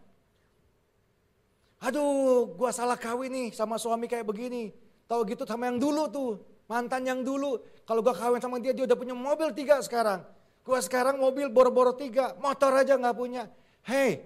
[1.81, 4.69] Aduh, gua salah kawin nih sama suami kayak begini.
[5.09, 6.31] Tahu gitu sama yang dulu tuh,
[6.69, 7.57] mantan yang dulu.
[7.83, 10.21] Kalau gua kawin sama dia, dia udah punya mobil tiga sekarang.
[10.61, 13.49] Gua sekarang mobil boro-boro tiga, motor aja nggak punya.
[13.81, 14.21] Hey,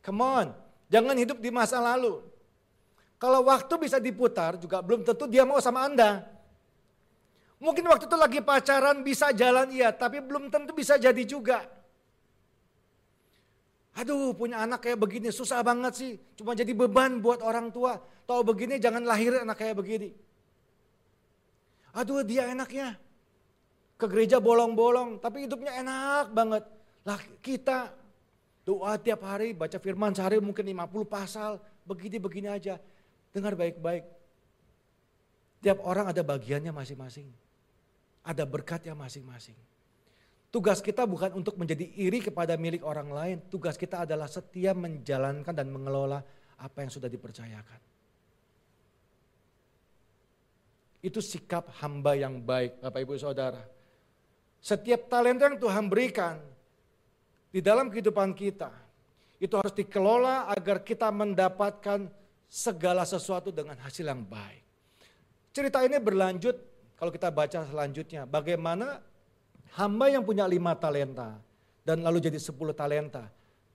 [0.00, 0.46] come on,
[0.88, 2.24] jangan hidup di masa lalu.
[3.20, 6.24] Kalau waktu bisa diputar juga belum tentu dia mau sama Anda.
[7.56, 11.75] Mungkin waktu itu lagi pacaran bisa jalan iya, tapi belum tentu bisa jadi juga.
[13.96, 16.12] Aduh punya anak kayak begini susah banget sih.
[16.36, 17.96] Cuma jadi beban buat orang tua.
[18.28, 20.12] Tahu begini jangan lahir anak kayak begini.
[21.96, 23.00] Aduh dia enaknya.
[23.96, 26.64] Ke gereja bolong-bolong tapi hidupnya enak banget.
[27.08, 27.96] Lah kita
[28.66, 32.82] Doa tiap hari, baca firman sehari mungkin 50 pasal, begini-begini aja.
[33.30, 34.02] Dengar baik-baik.
[35.62, 37.30] Tiap orang ada bagiannya masing-masing.
[38.26, 39.54] Ada berkatnya masing-masing.
[40.50, 43.36] Tugas kita bukan untuk menjadi iri kepada milik orang lain.
[43.50, 46.22] Tugas kita adalah setia menjalankan dan mengelola
[46.56, 47.80] apa yang sudah dipercayakan.
[51.04, 53.62] Itu sikap hamba yang baik Bapak Ibu Saudara.
[54.58, 56.40] Setiap talenta yang Tuhan berikan,
[57.56, 58.68] di dalam kehidupan kita.
[59.40, 62.04] Itu harus dikelola agar kita mendapatkan
[62.52, 64.60] segala sesuatu dengan hasil yang baik.
[65.56, 66.52] Cerita ini berlanjut
[67.00, 68.28] kalau kita baca selanjutnya.
[68.28, 69.00] Bagaimana
[69.76, 71.36] hamba yang punya lima talenta
[71.84, 73.28] dan lalu jadi sepuluh talenta.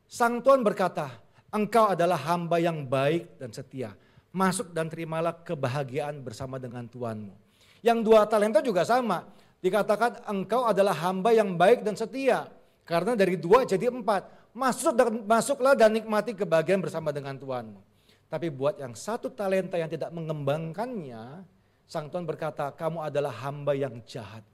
[0.09, 1.07] Sang Tuhan berkata,
[1.53, 3.95] engkau adalah hamba yang baik dan setia.
[4.35, 7.31] Masuk dan terimalah kebahagiaan bersama dengan Tuhanmu.
[7.79, 9.27] Yang dua talenta juga sama.
[9.61, 12.47] Dikatakan engkau adalah hamba yang baik dan setia.
[12.83, 14.51] Karena dari dua jadi empat.
[14.51, 17.79] Masuk dan, masuklah dan nikmati kebahagiaan bersama dengan Tuhanmu.
[18.27, 21.43] Tapi buat yang satu talenta yang tidak mengembangkannya,
[21.87, 24.47] Sang Tuhan berkata, kamu adalah hamba yang jahat.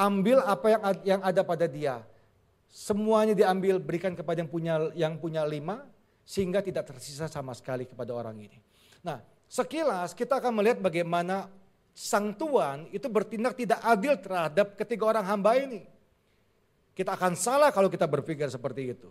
[0.00, 2.00] Ambil apa yang yang ada pada dia.
[2.72, 5.84] Semuanya diambil, berikan kepada yang punya yang punya lima,
[6.24, 8.56] sehingga tidak tersisa sama sekali kepada orang ini.
[9.04, 11.52] Nah, sekilas kita akan melihat bagaimana
[11.90, 15.84] sang tuan itu bertindak tidak adil terhadap ketiga orang hamba ini.
[16.94, 19.10] Kita akan salah kalau kita berpikir seperti itu.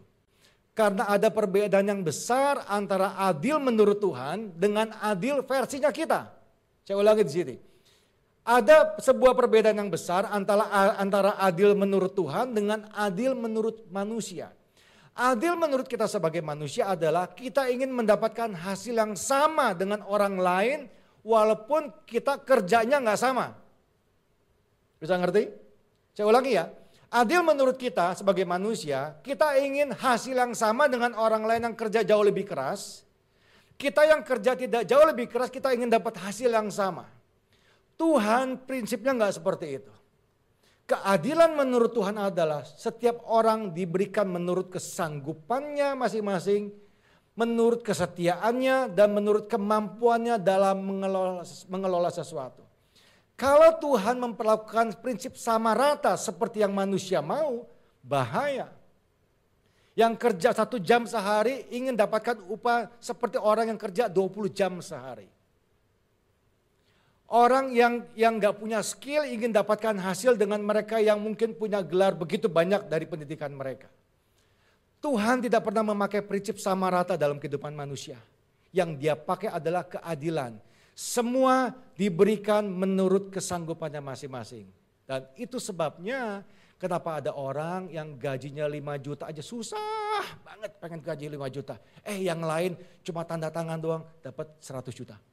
[0.72, 6.32] Karena ada perbedaan yang besar antara adil menurut Tuhan dengan adil versinya kita.
[6.88, 7.56] Saya ulangi di sini.
[8.50, 14.50] Ada sebuah perbedaan yang besar antara antara adil menurut Tuhan dengan adil menurut manusia.
[15.14, 20.80] Adil menurut kita sebagai manusia adalah kita ingin mendapatkan hasil yang sama dengan orang lain
[21.22, 23.54] walaupun kita kerjanya nggak sama.
[24.98, 25.46] Bisa ngerti?
[26.18, 26.74] Saya ulangi ya.
[27.14, 32.02] Adil menurut kita sebagai manusia, kita ingin hasil yang sama dengan orang lain yang kerja
[32.02, 33.06] jauh lebih keras.
[33.78, 37.19] Kita yang kerja tidak jauh lebih keras, kita ingin dapat hasil yang sama.
[38.00, 39.94] Tuhan prinsipnya nggak seperti itu.
[40.88, 46.74] Keadilan menurut Tuhan adalah setiap orang diberikan menurut kesanggupannya masing-masing,
[47.38, 52.66] menurut kesetiaannya dan menurut kemampuannya dalam mengelola, mengelola sesuatu.
[53.38, 57.70] Kalau Tuhan memperlakukan prinsip sama rata seperti yang manusia mau,
[58.02, 58.74] bahaya.
[59.96, 65.39] Yang kerja satu jam sehari ingin dapatkan upah seperti orang yang kerja 20 jam sehari.
[67.30, 72.18] Orang yang yang nggak punya skill ingin dapatkan hasil dengan mereka yang mungkin punya gelar
[72.18, 73.86] begitu banyak dari pendidikan mereka.
[74.98, 78.18] Tuhan tidak pernah memakai prinsip sama rata dalam kehidupan manusia.
[78.74, 80.58] Yang dia pakai adalah keadilan.
[80.98, 84.66] Semua diberikan menurut kesanggupannya masing-masing.
[85.06, 86.42] Dan itu sebabnya
[86.82, 91.78] kenapa ada orang yang gajinya 5 juta aja susah banget pengen gaji 5 juta.
[92.02, 92.74] Eh yang lain
[93.06, 95.29] cuma tanda tangan doang dapat 100 juta.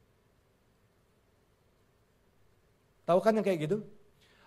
[3.07, 3.87] Tahu kan yang kayak gitu?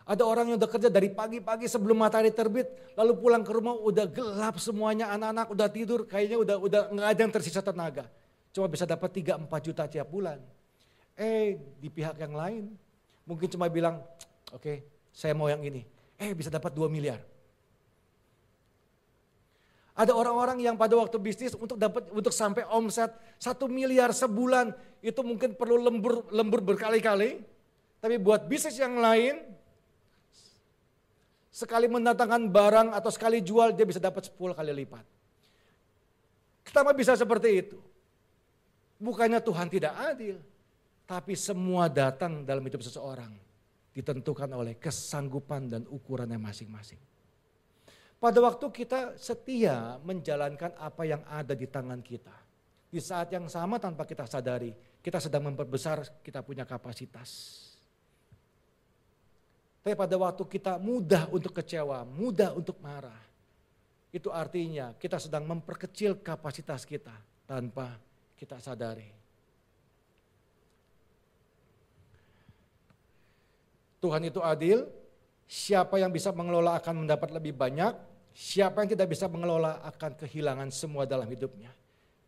[0.05, 4.05] Ada orang yang udah kerja dari pagi-pagi sebelum matahari terbit, lalu pulang ke rumah udah
[4.05, 8.05] gelap semuanya, anak-anak udah tidur, kayaknya udah udah nggak ada yang tersisa tenaga.
[8.53, 10.42] Cuma bisa dapat 3 4 juta tiap bulan.
[11.16, 12.75] Eh, di pihak yang lain
[13.25, 14.03] mungkin cuma bilang,
[14.51, 14.77] "Oke, okay,
[15.14, 15.87] saya mau yang ini."
[16.20, 17.23] Eh, bisa dapat 2 miliar.
[19.96, 24.73] Ada orang-orang yang pada waktu bisnis untuk dapat untuk sampai omset satu miliar sebulan
[25.05, 27.49] itu mungkin perlu lembur lembur berkali-kali.
[28.00, 29.44] Tapi buat bisnis yang lain,
[31.52, 35.04] sekali mendatangkan barang atau sekali jual dia bisa dapat 10 kali lipat.
[36.64, 37.78] Kenapa bisa seperti itu?
[38.96, 40.36] Bukannya Tuhan tidak adil,
[41.04, 43.32] tapi semua datang dalam hidup seseorang
[43.90, 47.00] ditentukan oleh kesanggupan dan ukurannya masing-masing.
[48.20, 52.36] Pada waktu kita setia menjalankan apa yang ada di tangan kita.
[52.90, 57.69] Di saat yang sama tanpa kita sadari, kita sedang memperbesar kita punya kapasitas.
[59.81, 63.16] Tapi pada waktu kita mudah untuk kecewa, mudah untuk marah,
[64.12, 67.16] itu artinya kita sedang memperkecil kapasitas kita
[67.49, 67.97] tanpa
[68.37, 69.09] kita sadari.
[74.05, 74.85] Tuhan itu adil,
[75.49, 77.97] siapa yang bisa mengelola akan mendapat lebih banyak,
[78.37, 81.73] siapa yang tidak bisa mengelola akan kehilangan semua dalam hidupnya.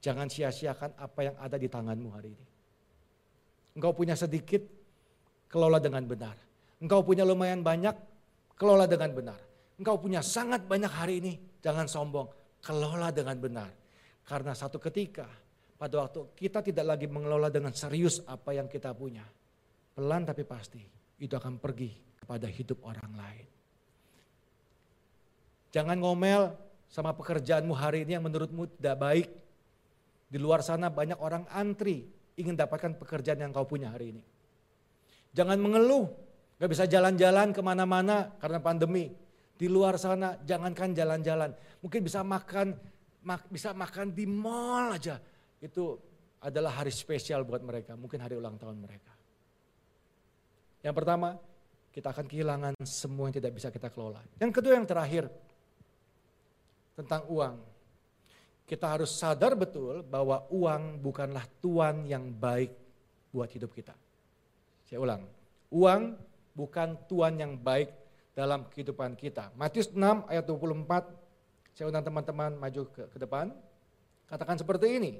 [0.01, 2.47] Jangan sia-siakan apa yang ada di tanganmu hari ini.
[3.77, 4.65] Engkau punya sedikit,
[5.53, 6.52] kelola dengan benar
[6.83, 7.95] Engkau punya lumayan banyak,
[8.59, 9.40] kelola dengan benar.
[9.79, 12.27] Engkau punya sangat banyak hari ini, jangan sombong,
[12.59, 13.71] kelola dengan benar.
[14.27, 15.31] Karena satu ketika,
[15.79, 19.23] pada waktu kita tidak lagi mengelola dengan serius apa yang kita punya.
[19.95, 20.83] Pelan tapi pasti,
[21.23, 23.47] itu akan pergi kepada hidup orang lain.
[25.71, 26.51] Jangan ngomel
[26.90, 29.29] sama pekerjaanmu hari ini yang menurutmu tidak baik.
[30.29, 32.05] Di luar sana banyak orang antri
[32.37, 34.23] ingin dapatkan pekerjaan yang kau punya hari ini.
[35.33, 36.32] Jangan mengeluh
[36.62, 39.11] Gak bisa jalan-jalan ke mana-mana karena pandemi.
[39.59, 41.51] Di luar sana jangankan jalan-jalan.
[41.83, 42.79] Mungkin bisa makan
[43.27, 45.18] mak, bisa makan di mall aja.
[45.59, 45.98] Itu
[46.38, 47.98] adalah hari spesial buat mereka.
[47.98, 49.11] Mungkin hari ulang tahun mereka.
[50.87, 51.35] Yang pertama,
[51.90, 54.22] kita akan kehilangan semua yang tidak bisa kita kelola.
[54.38, 55.27] Yang kedua yang terakhir,
[56.94, 57.59] tentang uang.
[58.70, 62.70] Kita harus sadar betul bahwa uang bukanlah tuan yang baik
[63.35, 63.98] buat hidup kita.
[64.87, 65.27] Saya ulang,
[65.75, 67.93] uang bukan Tuhan yang baik
[68.33, 69.53] dalam kehidupan kita.
[69.57, 71.12] Matius 6 ayat 24,
[71.77, 73.53] saya undang teman-teman maju ke, ke depan.
[74.29, 75.12] Katakan seperti ini.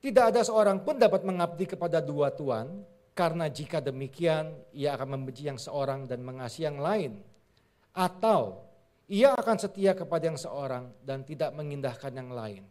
[0.00, 5.44] Tidak ada seorang pun dapat mengabdi kepada dua tuan, karena jika demikian ia akan membenci
[5.44, 7.20] yang seorang dan mengasihi yang lain.
[7.92, 8.64] Atau
[9.10, 12.64] ia akan setia kepada yang seorang dan tidak mengindahkan yang lain.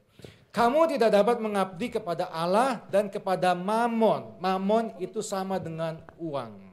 [0.50, 4.42] Kamu tidak dapat mengabdi kepada Allah dan kepada mamon.
[4.42, 6.69] Mamon itu sama dengan uang.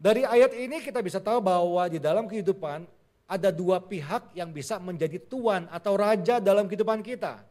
[0.00, 2.88] Dari ayat ini kita bisa tahu bahwa di dalam kehidupan
[3.28, 7.44] ada dua pihak yang bisa menjadi tuan atau raja dalam kehidupan kita.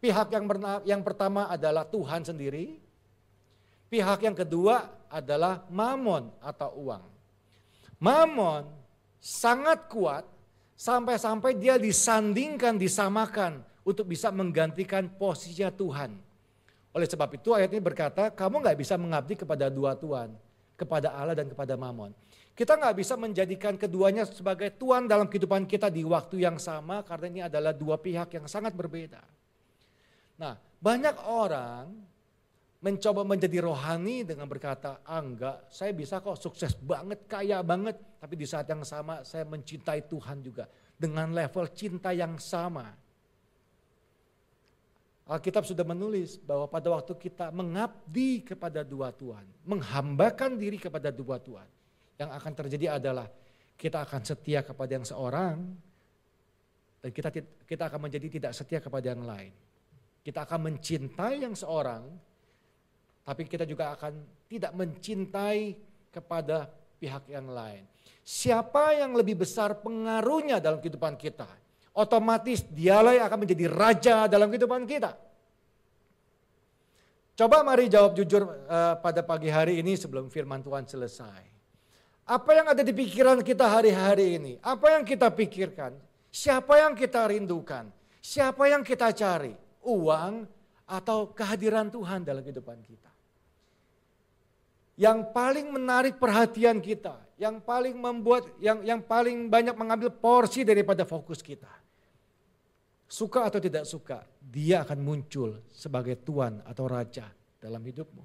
[0.00, 0.48] Pihak yang,
[0.88, 2.80] yang pertama adalah Tuhan sendiri.
[3.92, 7.04] Pihak yang kedua adalah mamon atau uang.
[8.00, 8.64] Mamon
[9.20, 10.24] sangat kuat
[10.80, 16.16] sampai-sampai dia disandingkan, disamakan untuk bisa menggantikan posisinya Tuhan.
[16.96, 20.32] Oleh sebab itu ayat ini berkata, kamu nggak bisa mengabdi kepada dua tuan
[20.76, 22.12] kepada Allah dan kepada Mamon.
[22.56, 27.26] Kita nggak bisa menjadikan keduanya sebagai Tuhan dalam kehidupan kita di waktu yang sama karena
[27.28, 29.20] ini adalah dua pihak yang sangat berbeda.
[30.40, 31.84] Nah, banyak orang
[32.80, 37.96] mencoba menjadi rohani dengan berkata, ah enggak, saya bisa kok sukses banget, kaya banget.
[38.20, 40.68] Tapi di saat yang sama saya mencintai Tuhan juga.
[40.96, 42.88] Dengan level cinta yang sama.
[45.26, 51.42] Alkitab sudah menulis bahwa pada waktu kita mengabdi kepada dua Tuhan, menghambakan diri kepada dua
[51.42, 51.66] Tuhan,
[52.14, 53.26] yang akan terjadi adalah
[53.74, 55.58] kita akan setia kepada yang seorang
[57.02, 57.28] dan kita
[57.66, 59.50] kita akan menjadi tidak setia kepada yang lain.
[60.22, 62.06] Kita akan mencintai yang seorang
[63.26, 65.74] tapi kita juga akan tidak mencintai
[66.14, 66.70] kepada
[67.02, 67.82] pihak yang lain.
[68.22, 71.50] Siapa yang lebih besar pengaruhnya dalam kehidupan kita?
[71.96, 75.16] Otomatis dialah yang akan menjadi raja dalam kehidupan kita.
[77.36, 81.40] Coba mari jawab jujur uh, pada pagi hari ini sebelum firman Tuhan selesai.
[82.28, 84.52] Apa yang ada di pikiran kita hari-hari ini?
[84.60, 85.96] Apa yang kita pikirkan?
[86.28, 87.88] Siapa yang kita rindukan?
[88.20, 89.56] Siapa yang kita cari?
[89.84, 90.44] Uang
[90.84, 93.12] atau kehadiran Tuhan dalam kehidupan kita?
[94.96, 101.04] Yang paling menarik perhatian kita, yang paling membuat, yang yang paling banyak mengambil porsi daripada
[101.04, 101.68] fokus kita.
[103.06, 107.30] Suka atau tidak suka, dia akan muncul sebagai Tuhan atau Raja
[107.62, 108.24] dalam hidupmu.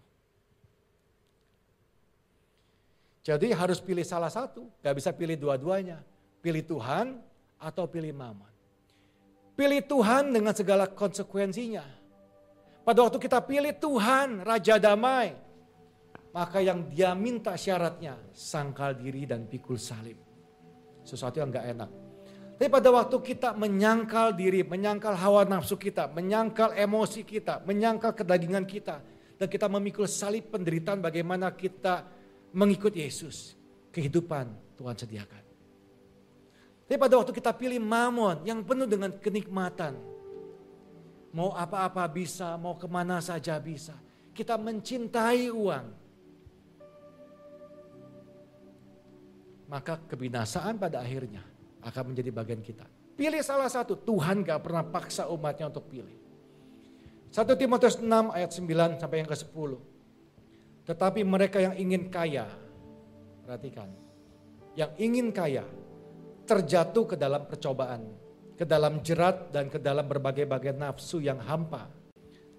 [3.21, 6.01] Jadi harus pilih salah satu, gak bisa pilih dua-duanya.
[6.41, 7.21] Pilih Tuhan
[7.61, 8.49] atau pilih mamon.
[9.53, 11.85] Pilih Tuhan dengan segala konsekuensinya.
[12.81, 15.37] Pada waktu kita pilih Tuhan, Raja Damai,
[16.31, 20.15] maka yang dia minta syaratnya sangkal diri dan pikul salib.
[21.03, 21.89] Sesuatu yang gak enak.
[22.61, 28.69] Tapi pada waktu kita menyangkal diri, menyangkal hawa nafsu kita, menyangkal emosi kita, menyangkal kedagingan
[28.69, 29.01] kita,
[29.41, 32.05] dan kita memikul salib penderitaan bagaimana kita
[32.53, 33.57] mengikut Yesus,
[33.89, 35.43] kehidupan Tuhan sediakan.
[36.85, 39.97] Tapi pada waktu kita pilih mamon yang penuh dengan kenikmatan,
[41.31, 43.97] mau apa-apa bisa, mau ke mana saja bisa.
[44.35, 46.00] Kita mencintai uang.
[49.71, 51.47] Maka kebinasaan pada akhirnya
[51.79, 52.83] akan menjadi bagian kita.
[53.15, 56.17] Pilih salah satu, Tuhan gak pernah paksa umatnya untuk pilih.
[57.31, 59.71] 1 Timotius 6 ayat 9 sampai yang ke-10.
[60.91, 62.51] Tetapi mereka yang ingin kaya,
[63.47, 63.87] perhatikan,
[64.75, 65.63] yang ingin kaya
[66.43, 68.11] terjatuh ke dalam percobaan,
[68.59, 71.87] ke dalam jerat dan ke dalam berbagai-bagai nafsu yang hampa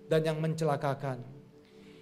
[0.08, 1.20] dan yang mencelakakan,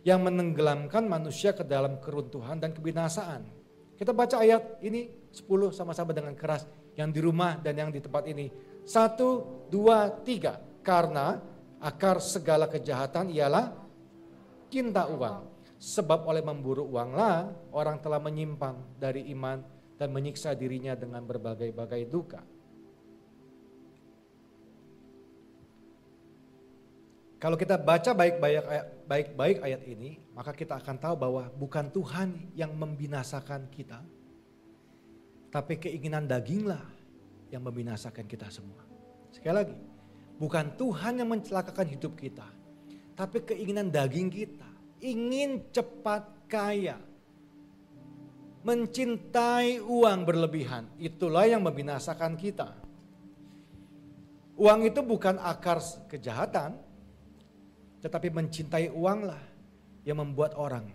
[0.07, 3.60] yang menenggelamkan manusia ke dalam keruntuhan dan kebinasaan.
[4.01, 6.65] Kita baca ayat ini 10 sama-sama dengan keras
[6.97, 8.49] yang di rumah dan yang di tempat ini.
[8.81, 10.57] Satu, dua, tiga.
[10.81, 11.37] Karena
[11.85, 13.77] akar segala kejahatan ialah
[14.73, 15.53] cinta uang.
[15.77, 19.61] Sebab oleh memburu uanglah orang telah menyimpang dari iman
[20.01, 22.41] dan menyiksa dirinya dengan berbagai-bagai duka.
[27.41, 33.73] Kalau kita baca baik-baik ayat ini, maka kita akan tahu bahwa bukan Tuhan yang membinasakan
[33.73, 34.05] kita,
[35.49, 36.85] tapi keinginan daginglah
[37.49, 38.85] yang membinasakan kita semua.
[39.33, 39.79] Sekali lagi,
[40.37, 42.45] bukan Tuhan yang mencelakakan hidup kita,
[43.17, 44.69] tapi keinginan daging kita
[45.01, 47.01] ingin cepat kaya,
[48.61, 52.77] mencintai uang berlebihan, itulah yang membinasakan kita.
[54.61, 56.77] Uang itu bukan akar kejahatan,
[58.01, 59.41] tetapi mencintai uanglah
[60.09, 60.89] yang membuat orang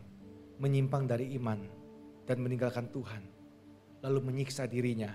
[0.57, 1.61] menyimpang dari iman
[2.25, 3.21] dan meninggalkan Tuhan,
[4.01, 5.13] lalu menyiksa dirinya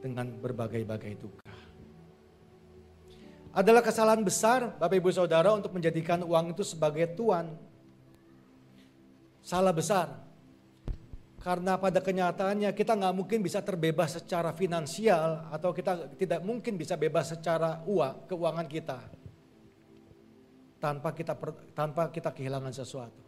[0.00, 1.52] dengan berbagai-bagai duka.
[3.50, 7.50] Adalah kesalahan besar Bapak Ibu Saudara untuk menjadikan uang itu sebagai tuan
[9.42, 10.30] salah besar.
[11.40, 17.00] Karena pada kenyataannya kita nggak mungkin bisa terbebas secara finansial atau kita tidak mungkin bisa
[17.00, 19.19] bebas secara uang, keuangan kita.
[20.80, 21.36] Tanpa kita
[21.76, 23.22] tanpa kita kehilangan sesuatu.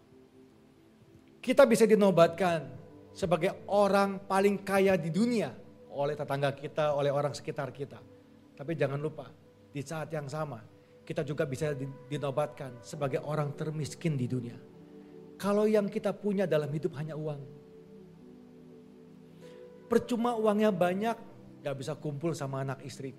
[1.42, 2.64] Kita bisa dinobatkan
[3.12, 5.52] sebagai orang paling kaya di dunia
[5.92, 8.00] oleh tetangga kita, oleh orang sekitar kita.
[8.56, 9.28] Tapi jangan lupa,
[9.68, 10.64] di saat yang sama
[11.04, 11.76] kita juga bisa
[12.08, 14.72] dinobatkan sebagai orang termiskin di dunia
[15.42, 17.42] kalau yang kita punya dalam hidup hanya uang.
[19.90, 21.16] Percuma uangnya banyak,
[21.66, 23.10] gak bisa kumpul sama anak istri.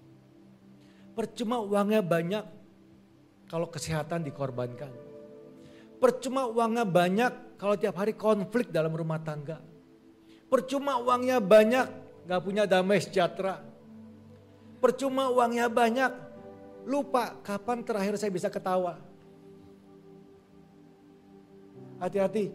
[1.12, 2.63] Percuma uangnya banyak,
[3.54, 4.90] kalau kesehatan dikorbankan.
[6.02, 9.62] Percuma uangnya banyak, kalau tiap hari konflik dalam rumah tangga.
[10.50, 11.86] Percuma uangnya banyak,
[12.26, 13.62] gak punya damai sejahtera.
[14.82, 16.10] Percuma uangnya banyak,
[16.90, 18.98] lupa kapan terakhir saya bisa ketawa
[22.02, 22.52] Hati-hati.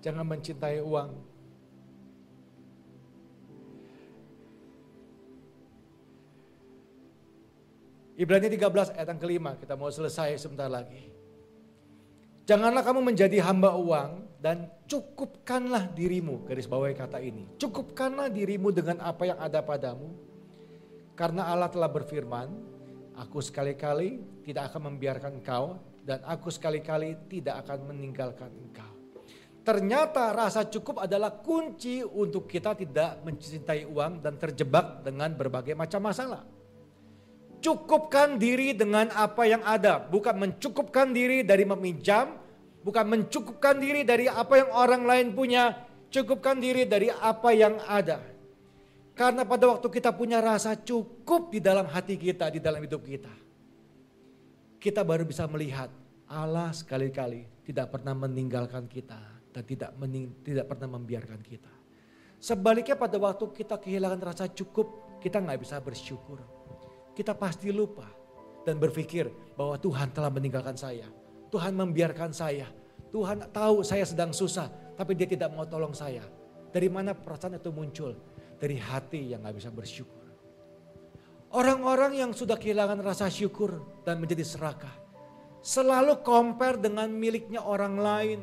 [0.00, 1.25] Jangan mencintai uang.
[8.16, 11.12] Ibrani 13 ayat yang kelima, kita mau selesai sebentar lagi.
[12.48, 17.44] Janganlah kamu menjadi hamba uang dan cukupkanlah dirimu, garis bawahi kata ini.
[17.60, 20.16] Cukupkanlah dirimu dengan apa yang ada padamu.
[21.12, 22.48] Karena Allah telah berfirman,
[23.20, 28.96] aku sekali-kali tidak akan membiarkan engkau dan aku sekali-kali tidak akan meninggalkan engkau.
[29.60, 36.00] Ternyata rasa cukup adalah kunci untuk kita tidak mencintai uang dan terjebak dengan berbagai macam
[36.00, 36.55] masalah.
[37.60, 42.36] Cukupkan diri dengan apa yang ada, bukan mencukupkan diri dari meminjam,
[42.86, 45.74] bukan mencukupkan diri dari apa yang orang lain punya,
[46.12, 48.22] cukupkan diri dari apa yang ada.
[49.16, 53.32] Karena pada waktu kita punya rasa cukup di dalam hati kita, di dalam hidup kita,
[54.76, 55.88] kita baru bisa melihat
[56.28, 59.18] Allah sekali-kali tidak pernah meninggalkan kita
[59.50, 61.72] dan tidak mening, tidak pernah membiarkan kita.
[62.36, 66.55] Sebaliknya pada waktu kita kehilangan rasa cukup, kita nggak bisa bersyukur.
[67.16, 68.04] Kita pasti lupa
[68.68, 71.08] dan berpikir bahwa Tuhan telah meninggalkan saya.
[71.48, 72.68] Tuhan membiarkan saya.
[73.08, 76.20] Tuhan tahu saya sedang susah, tapi dia tidak mau tolong saya.
[76.68, 78.12] Dari mana perasaan itu muncul?
[78.60, 80.28] Dari hati yang nggak bisa bersyukur.
[81.56, 84.92] Orang-orang yang sudah kehilangan rasa syukur dan menjadi serakah.
[85.64, 88.40] Selalu compare dengan miliknya orang lain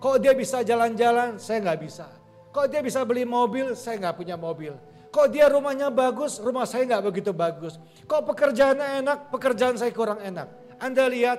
[0.00, 2.08] Kok dia bisa jalan-jalan, saya nggak bisa.
[2.56, 4.72] Kok dia bisa beli mobil, saya nggak punya mobil.
[5.10, 7.82] Kok dia rumahnya bagus, rumah saya nggak begitu bagus.
[8.06, 10.78] Kok pekerjaannya enak, pekerjaan saya kurang enak.
[10.78, 11.38] Anda lihat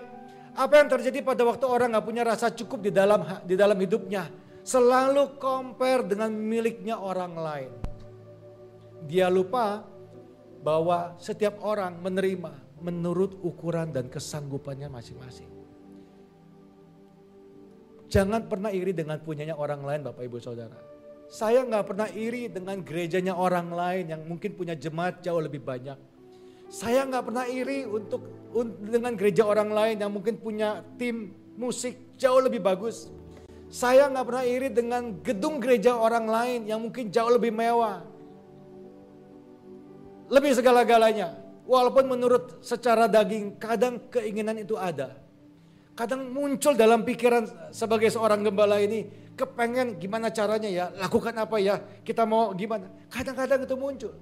[0.51, 4.27] apa yang terjadi pada waktu orang nggak punya rasa cukup di dalam di dalam hidupnya.
[4.61, 7.71] Selalu compare dengan miliknya orang lain.
[9.07, 9.81] Dia lupa
[10.61, 15.49] bahwa setiap orang menerima menurut ukuran dan kesanggupannya masing-masing.
[18.11, 20.90] Jangan pernah iri dengan punyanya orang lain Bapak Ibu Saudara.
[21.31, 25.95] Saya nggak pernah iri dengan gerejanya orang lain yang mungkin punya jemaat jauh lebih banyak.
[26.67, 28.27] Saya nggak pernah iri untuk
[28.83, 33.07] dengan gereja orang lain yang mungkin punya tim musik jauh lebih bagus.
[33.71, 38.03] Saya nggak pernah iri dengan gedung gereja orang lain yang mungkin jauh lebih mewah.
[40.27, 41.39] Lebih segala-galanya.
[41.63, 45.15] Walaupun menurut secara daging kadang keinginan itu ada.
[45.91, 51.77] Kadang muncul dalam pikiran sebagai seorang gembala ini, kepengen gimana caranya ya, lakukan apa ya,
[52.01, 52.87] kita mau gimana.
[53.11, 54.13] Kadang-kadang itu muncul.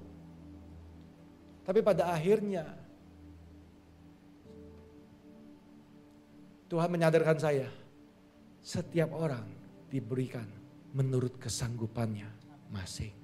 [1.62, 2.74] Tapi pada akhirnya
[6.66, 7.70] Tuhan menyadarkan saya,
[8.62, 9.46] setiap orang
[9.90, 10.46] diberikan
[10.94, 12.30] menurut kesanggupannya
[12.70, 13.19] masing-masing.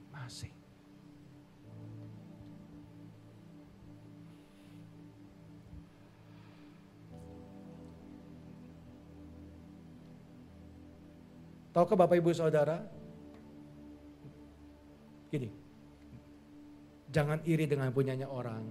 [11.77, 12.81] Tahukah Bapak Ibu Saudara?
[15.29, 15.53] Gini,
[17.13, 18.65] jangan iri dengan punyanya orang.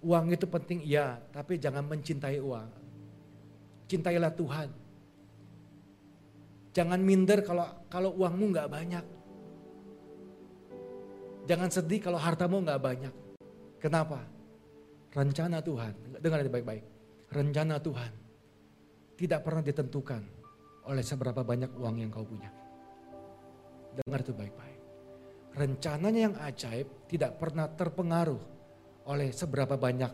[0.00, 2.68] Uang itu penting iya, tapi jangan mencintai uang.
[3.84, 4.68] Cintailah Tuhan.
[6.72, 9.04] Jangan minder kalau kalau uangmu nggak banyak.
[11.44, 13.14] Jangan sedih kalau hartamu nggak banyak.
[13.76, 14.24] Kenapa?
[15.12, 16.84] Rencana Tuhan, dengar baik-baik.
[17.28, 18.23] Rencana Tuhan
[19.14, 20.22] tidak pernah ditentukan
[20.90, 22.50] oleh seberapa banyak uang yang kau punya.
[23.94, 24.80] Dengar itu baik-baik.
[25.54, 28.42] Rencananya yang ajaib tidak pernah terpengaruh
[29.06, 30.12] oleh seberapa banyak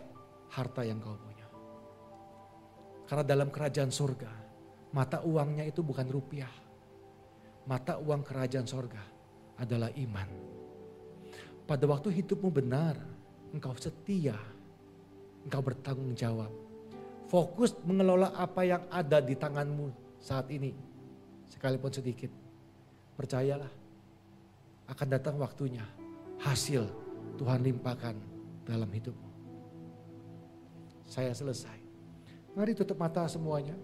[0.53, 1.49] harta yang kau punya.
[3.09, 4.33] Karena dalam kerajaan surga,
[4.93, 6.53] mata uangnya itu bukan rupiah.
[7.67, 9.03] Mata uang kerajaan surga
[9.59, 10.29] adalah iman.
[11.65, 12.99] Pada waktu hidupmu benar,
[13.55, 14.37] engkau setia,
[15.47, 16.51] engkau bertanggung jawab,
[17.31, 20.74] Fokus mengelola apa yang ada di tanganmu saat ini.
[21.47, 22.26] Sekalipun sedikit.
[23.14, 23.70] Percayalah.
[24.91, 25.87] Akan datang waktunya.
[26.43, 26.91] Hasil
[27.39, 28.18] Tuhan limpahkan
[28.66, 29.31] dalam hidupmu.
[31.07, 31.78] Saya selesai.
[32.59, 33.78] Mari tutup mata semuanya.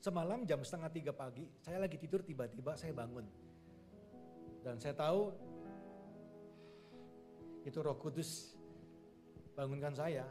[0.00, 3.28] Semalam jam setengah tiga pagi, saya lagi tidur tiba-tiba saya bangun.
[4.64, 5.28] Dan saya tahu
[7.68, 8.56] itu roh kudus
[9.52, 10.24] bangunkan saya.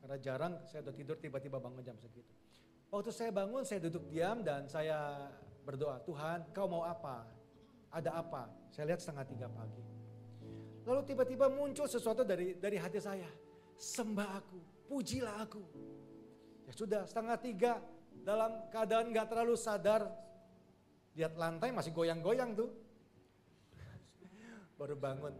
[0.00, 2.32] Karena jarang saya udah tidur tiba-tiba bangun jam segitu.
[2.88, 5.28] Waktu saya bangun saya duduk diam dan saya
[5.60, 7.28] berdoa, Tuhan kau mau apa?
[7.92, 8.48] Ada apa?
[8.72, 9.84] Saya lihat setengah tiga pagi.
[10.88, 13.28] Lalu tiba-tiba muncul sesuatu dari dari hati saya.
[13.76, 15.60] Sembah aku, pujilah aku.
[16.64, 17.72] Ya sudah setengah tiga
[18.22, 20.06] dalam keadaan gak terlalu sadar,
[21.18, 22.70] lihat lantai masih goyang-goyang tuh.
[24.78, 25.34] Baru bangun,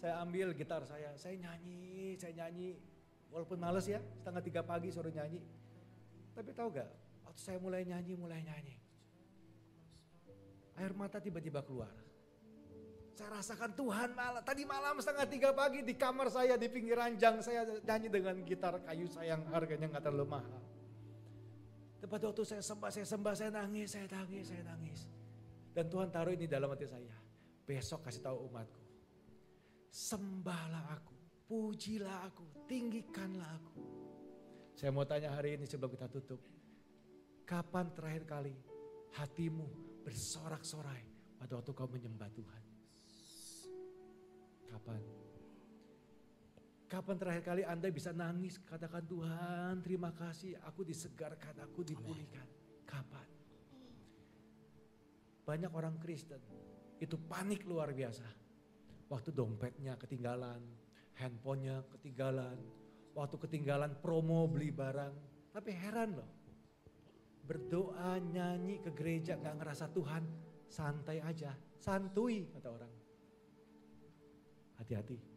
[0.00, 2.76] saya ambil gitar saya, saya nyanyi, saya nyanyi.
[3.32, 5.40] Walaupun males ya, setengah tiga pagi suruh nyanyi.
[6.36, 6.88] Tapi tahu gak,
[7.24, 8.76] waktu saya mulai nyanyi, mulai nyanyi.
[10.76, 11.92] Air mata tiba-tiba keluar.
[13.16, 17.40] Saya rasakan Tuhan malam, tadi malam setengah tiga pagi di kamar saya, di pinggir ranjang
[17.40, 20.65] saya nyanyi dengan gitar kayu saya yang harganya gak terlalu mahal
[22.06, 25.00] pada waktu saya sembah, saya sembah, saya nangis, saya nangis, saya nangis.
[25.76, 27.16] Dan Tuhan taruh ini dalam hati saya.
[27.66, 28.82] Besok kasih tahu umatku.
[29.90, 31.16] Sembahlah aku,
[31.50, 33.82] pujilah aku, tinggikanlah aku.
[34.76, 36.40] Saya mau tanya hari ini sebelum kita tutup.
[37.48, 38.54] Kapan terakhir kali
[39.16, 39.66] hatimu
[40.04, 41.02] bersorak-sorai
[41.40, 42.62] pada waktu kau menyembah Tuhan?
[44.68, 45.25] Kapan?
[46.86, 52.46] Kapan terakhir kali Anda bisa nangis katakan Tuhan terima kasih aku disegarkan, aku dipulihkan.
[52.86, 53.26] Kapan?
[55.42, 56.38] Banyak orang Kristen
[57.02, 58.22] itu panik luar biasa.
[59.10, 60.62] Waktu dompetnya ketinggalan,
[61.18, 62.58] handphonenya ketinggalan,
[63.18, 65.14] waktu ketinggalan promo beli barang.
[65.50, 66.30] Tapi heran loh,
[67.42, 70.22] berdoa nyanyi ke gereja gak ngerasa Tuhan
[70.70, 71.50] santai aja,
[71.82, 72.94] santui kata orang.
[74.78, 75.35] Hati-hati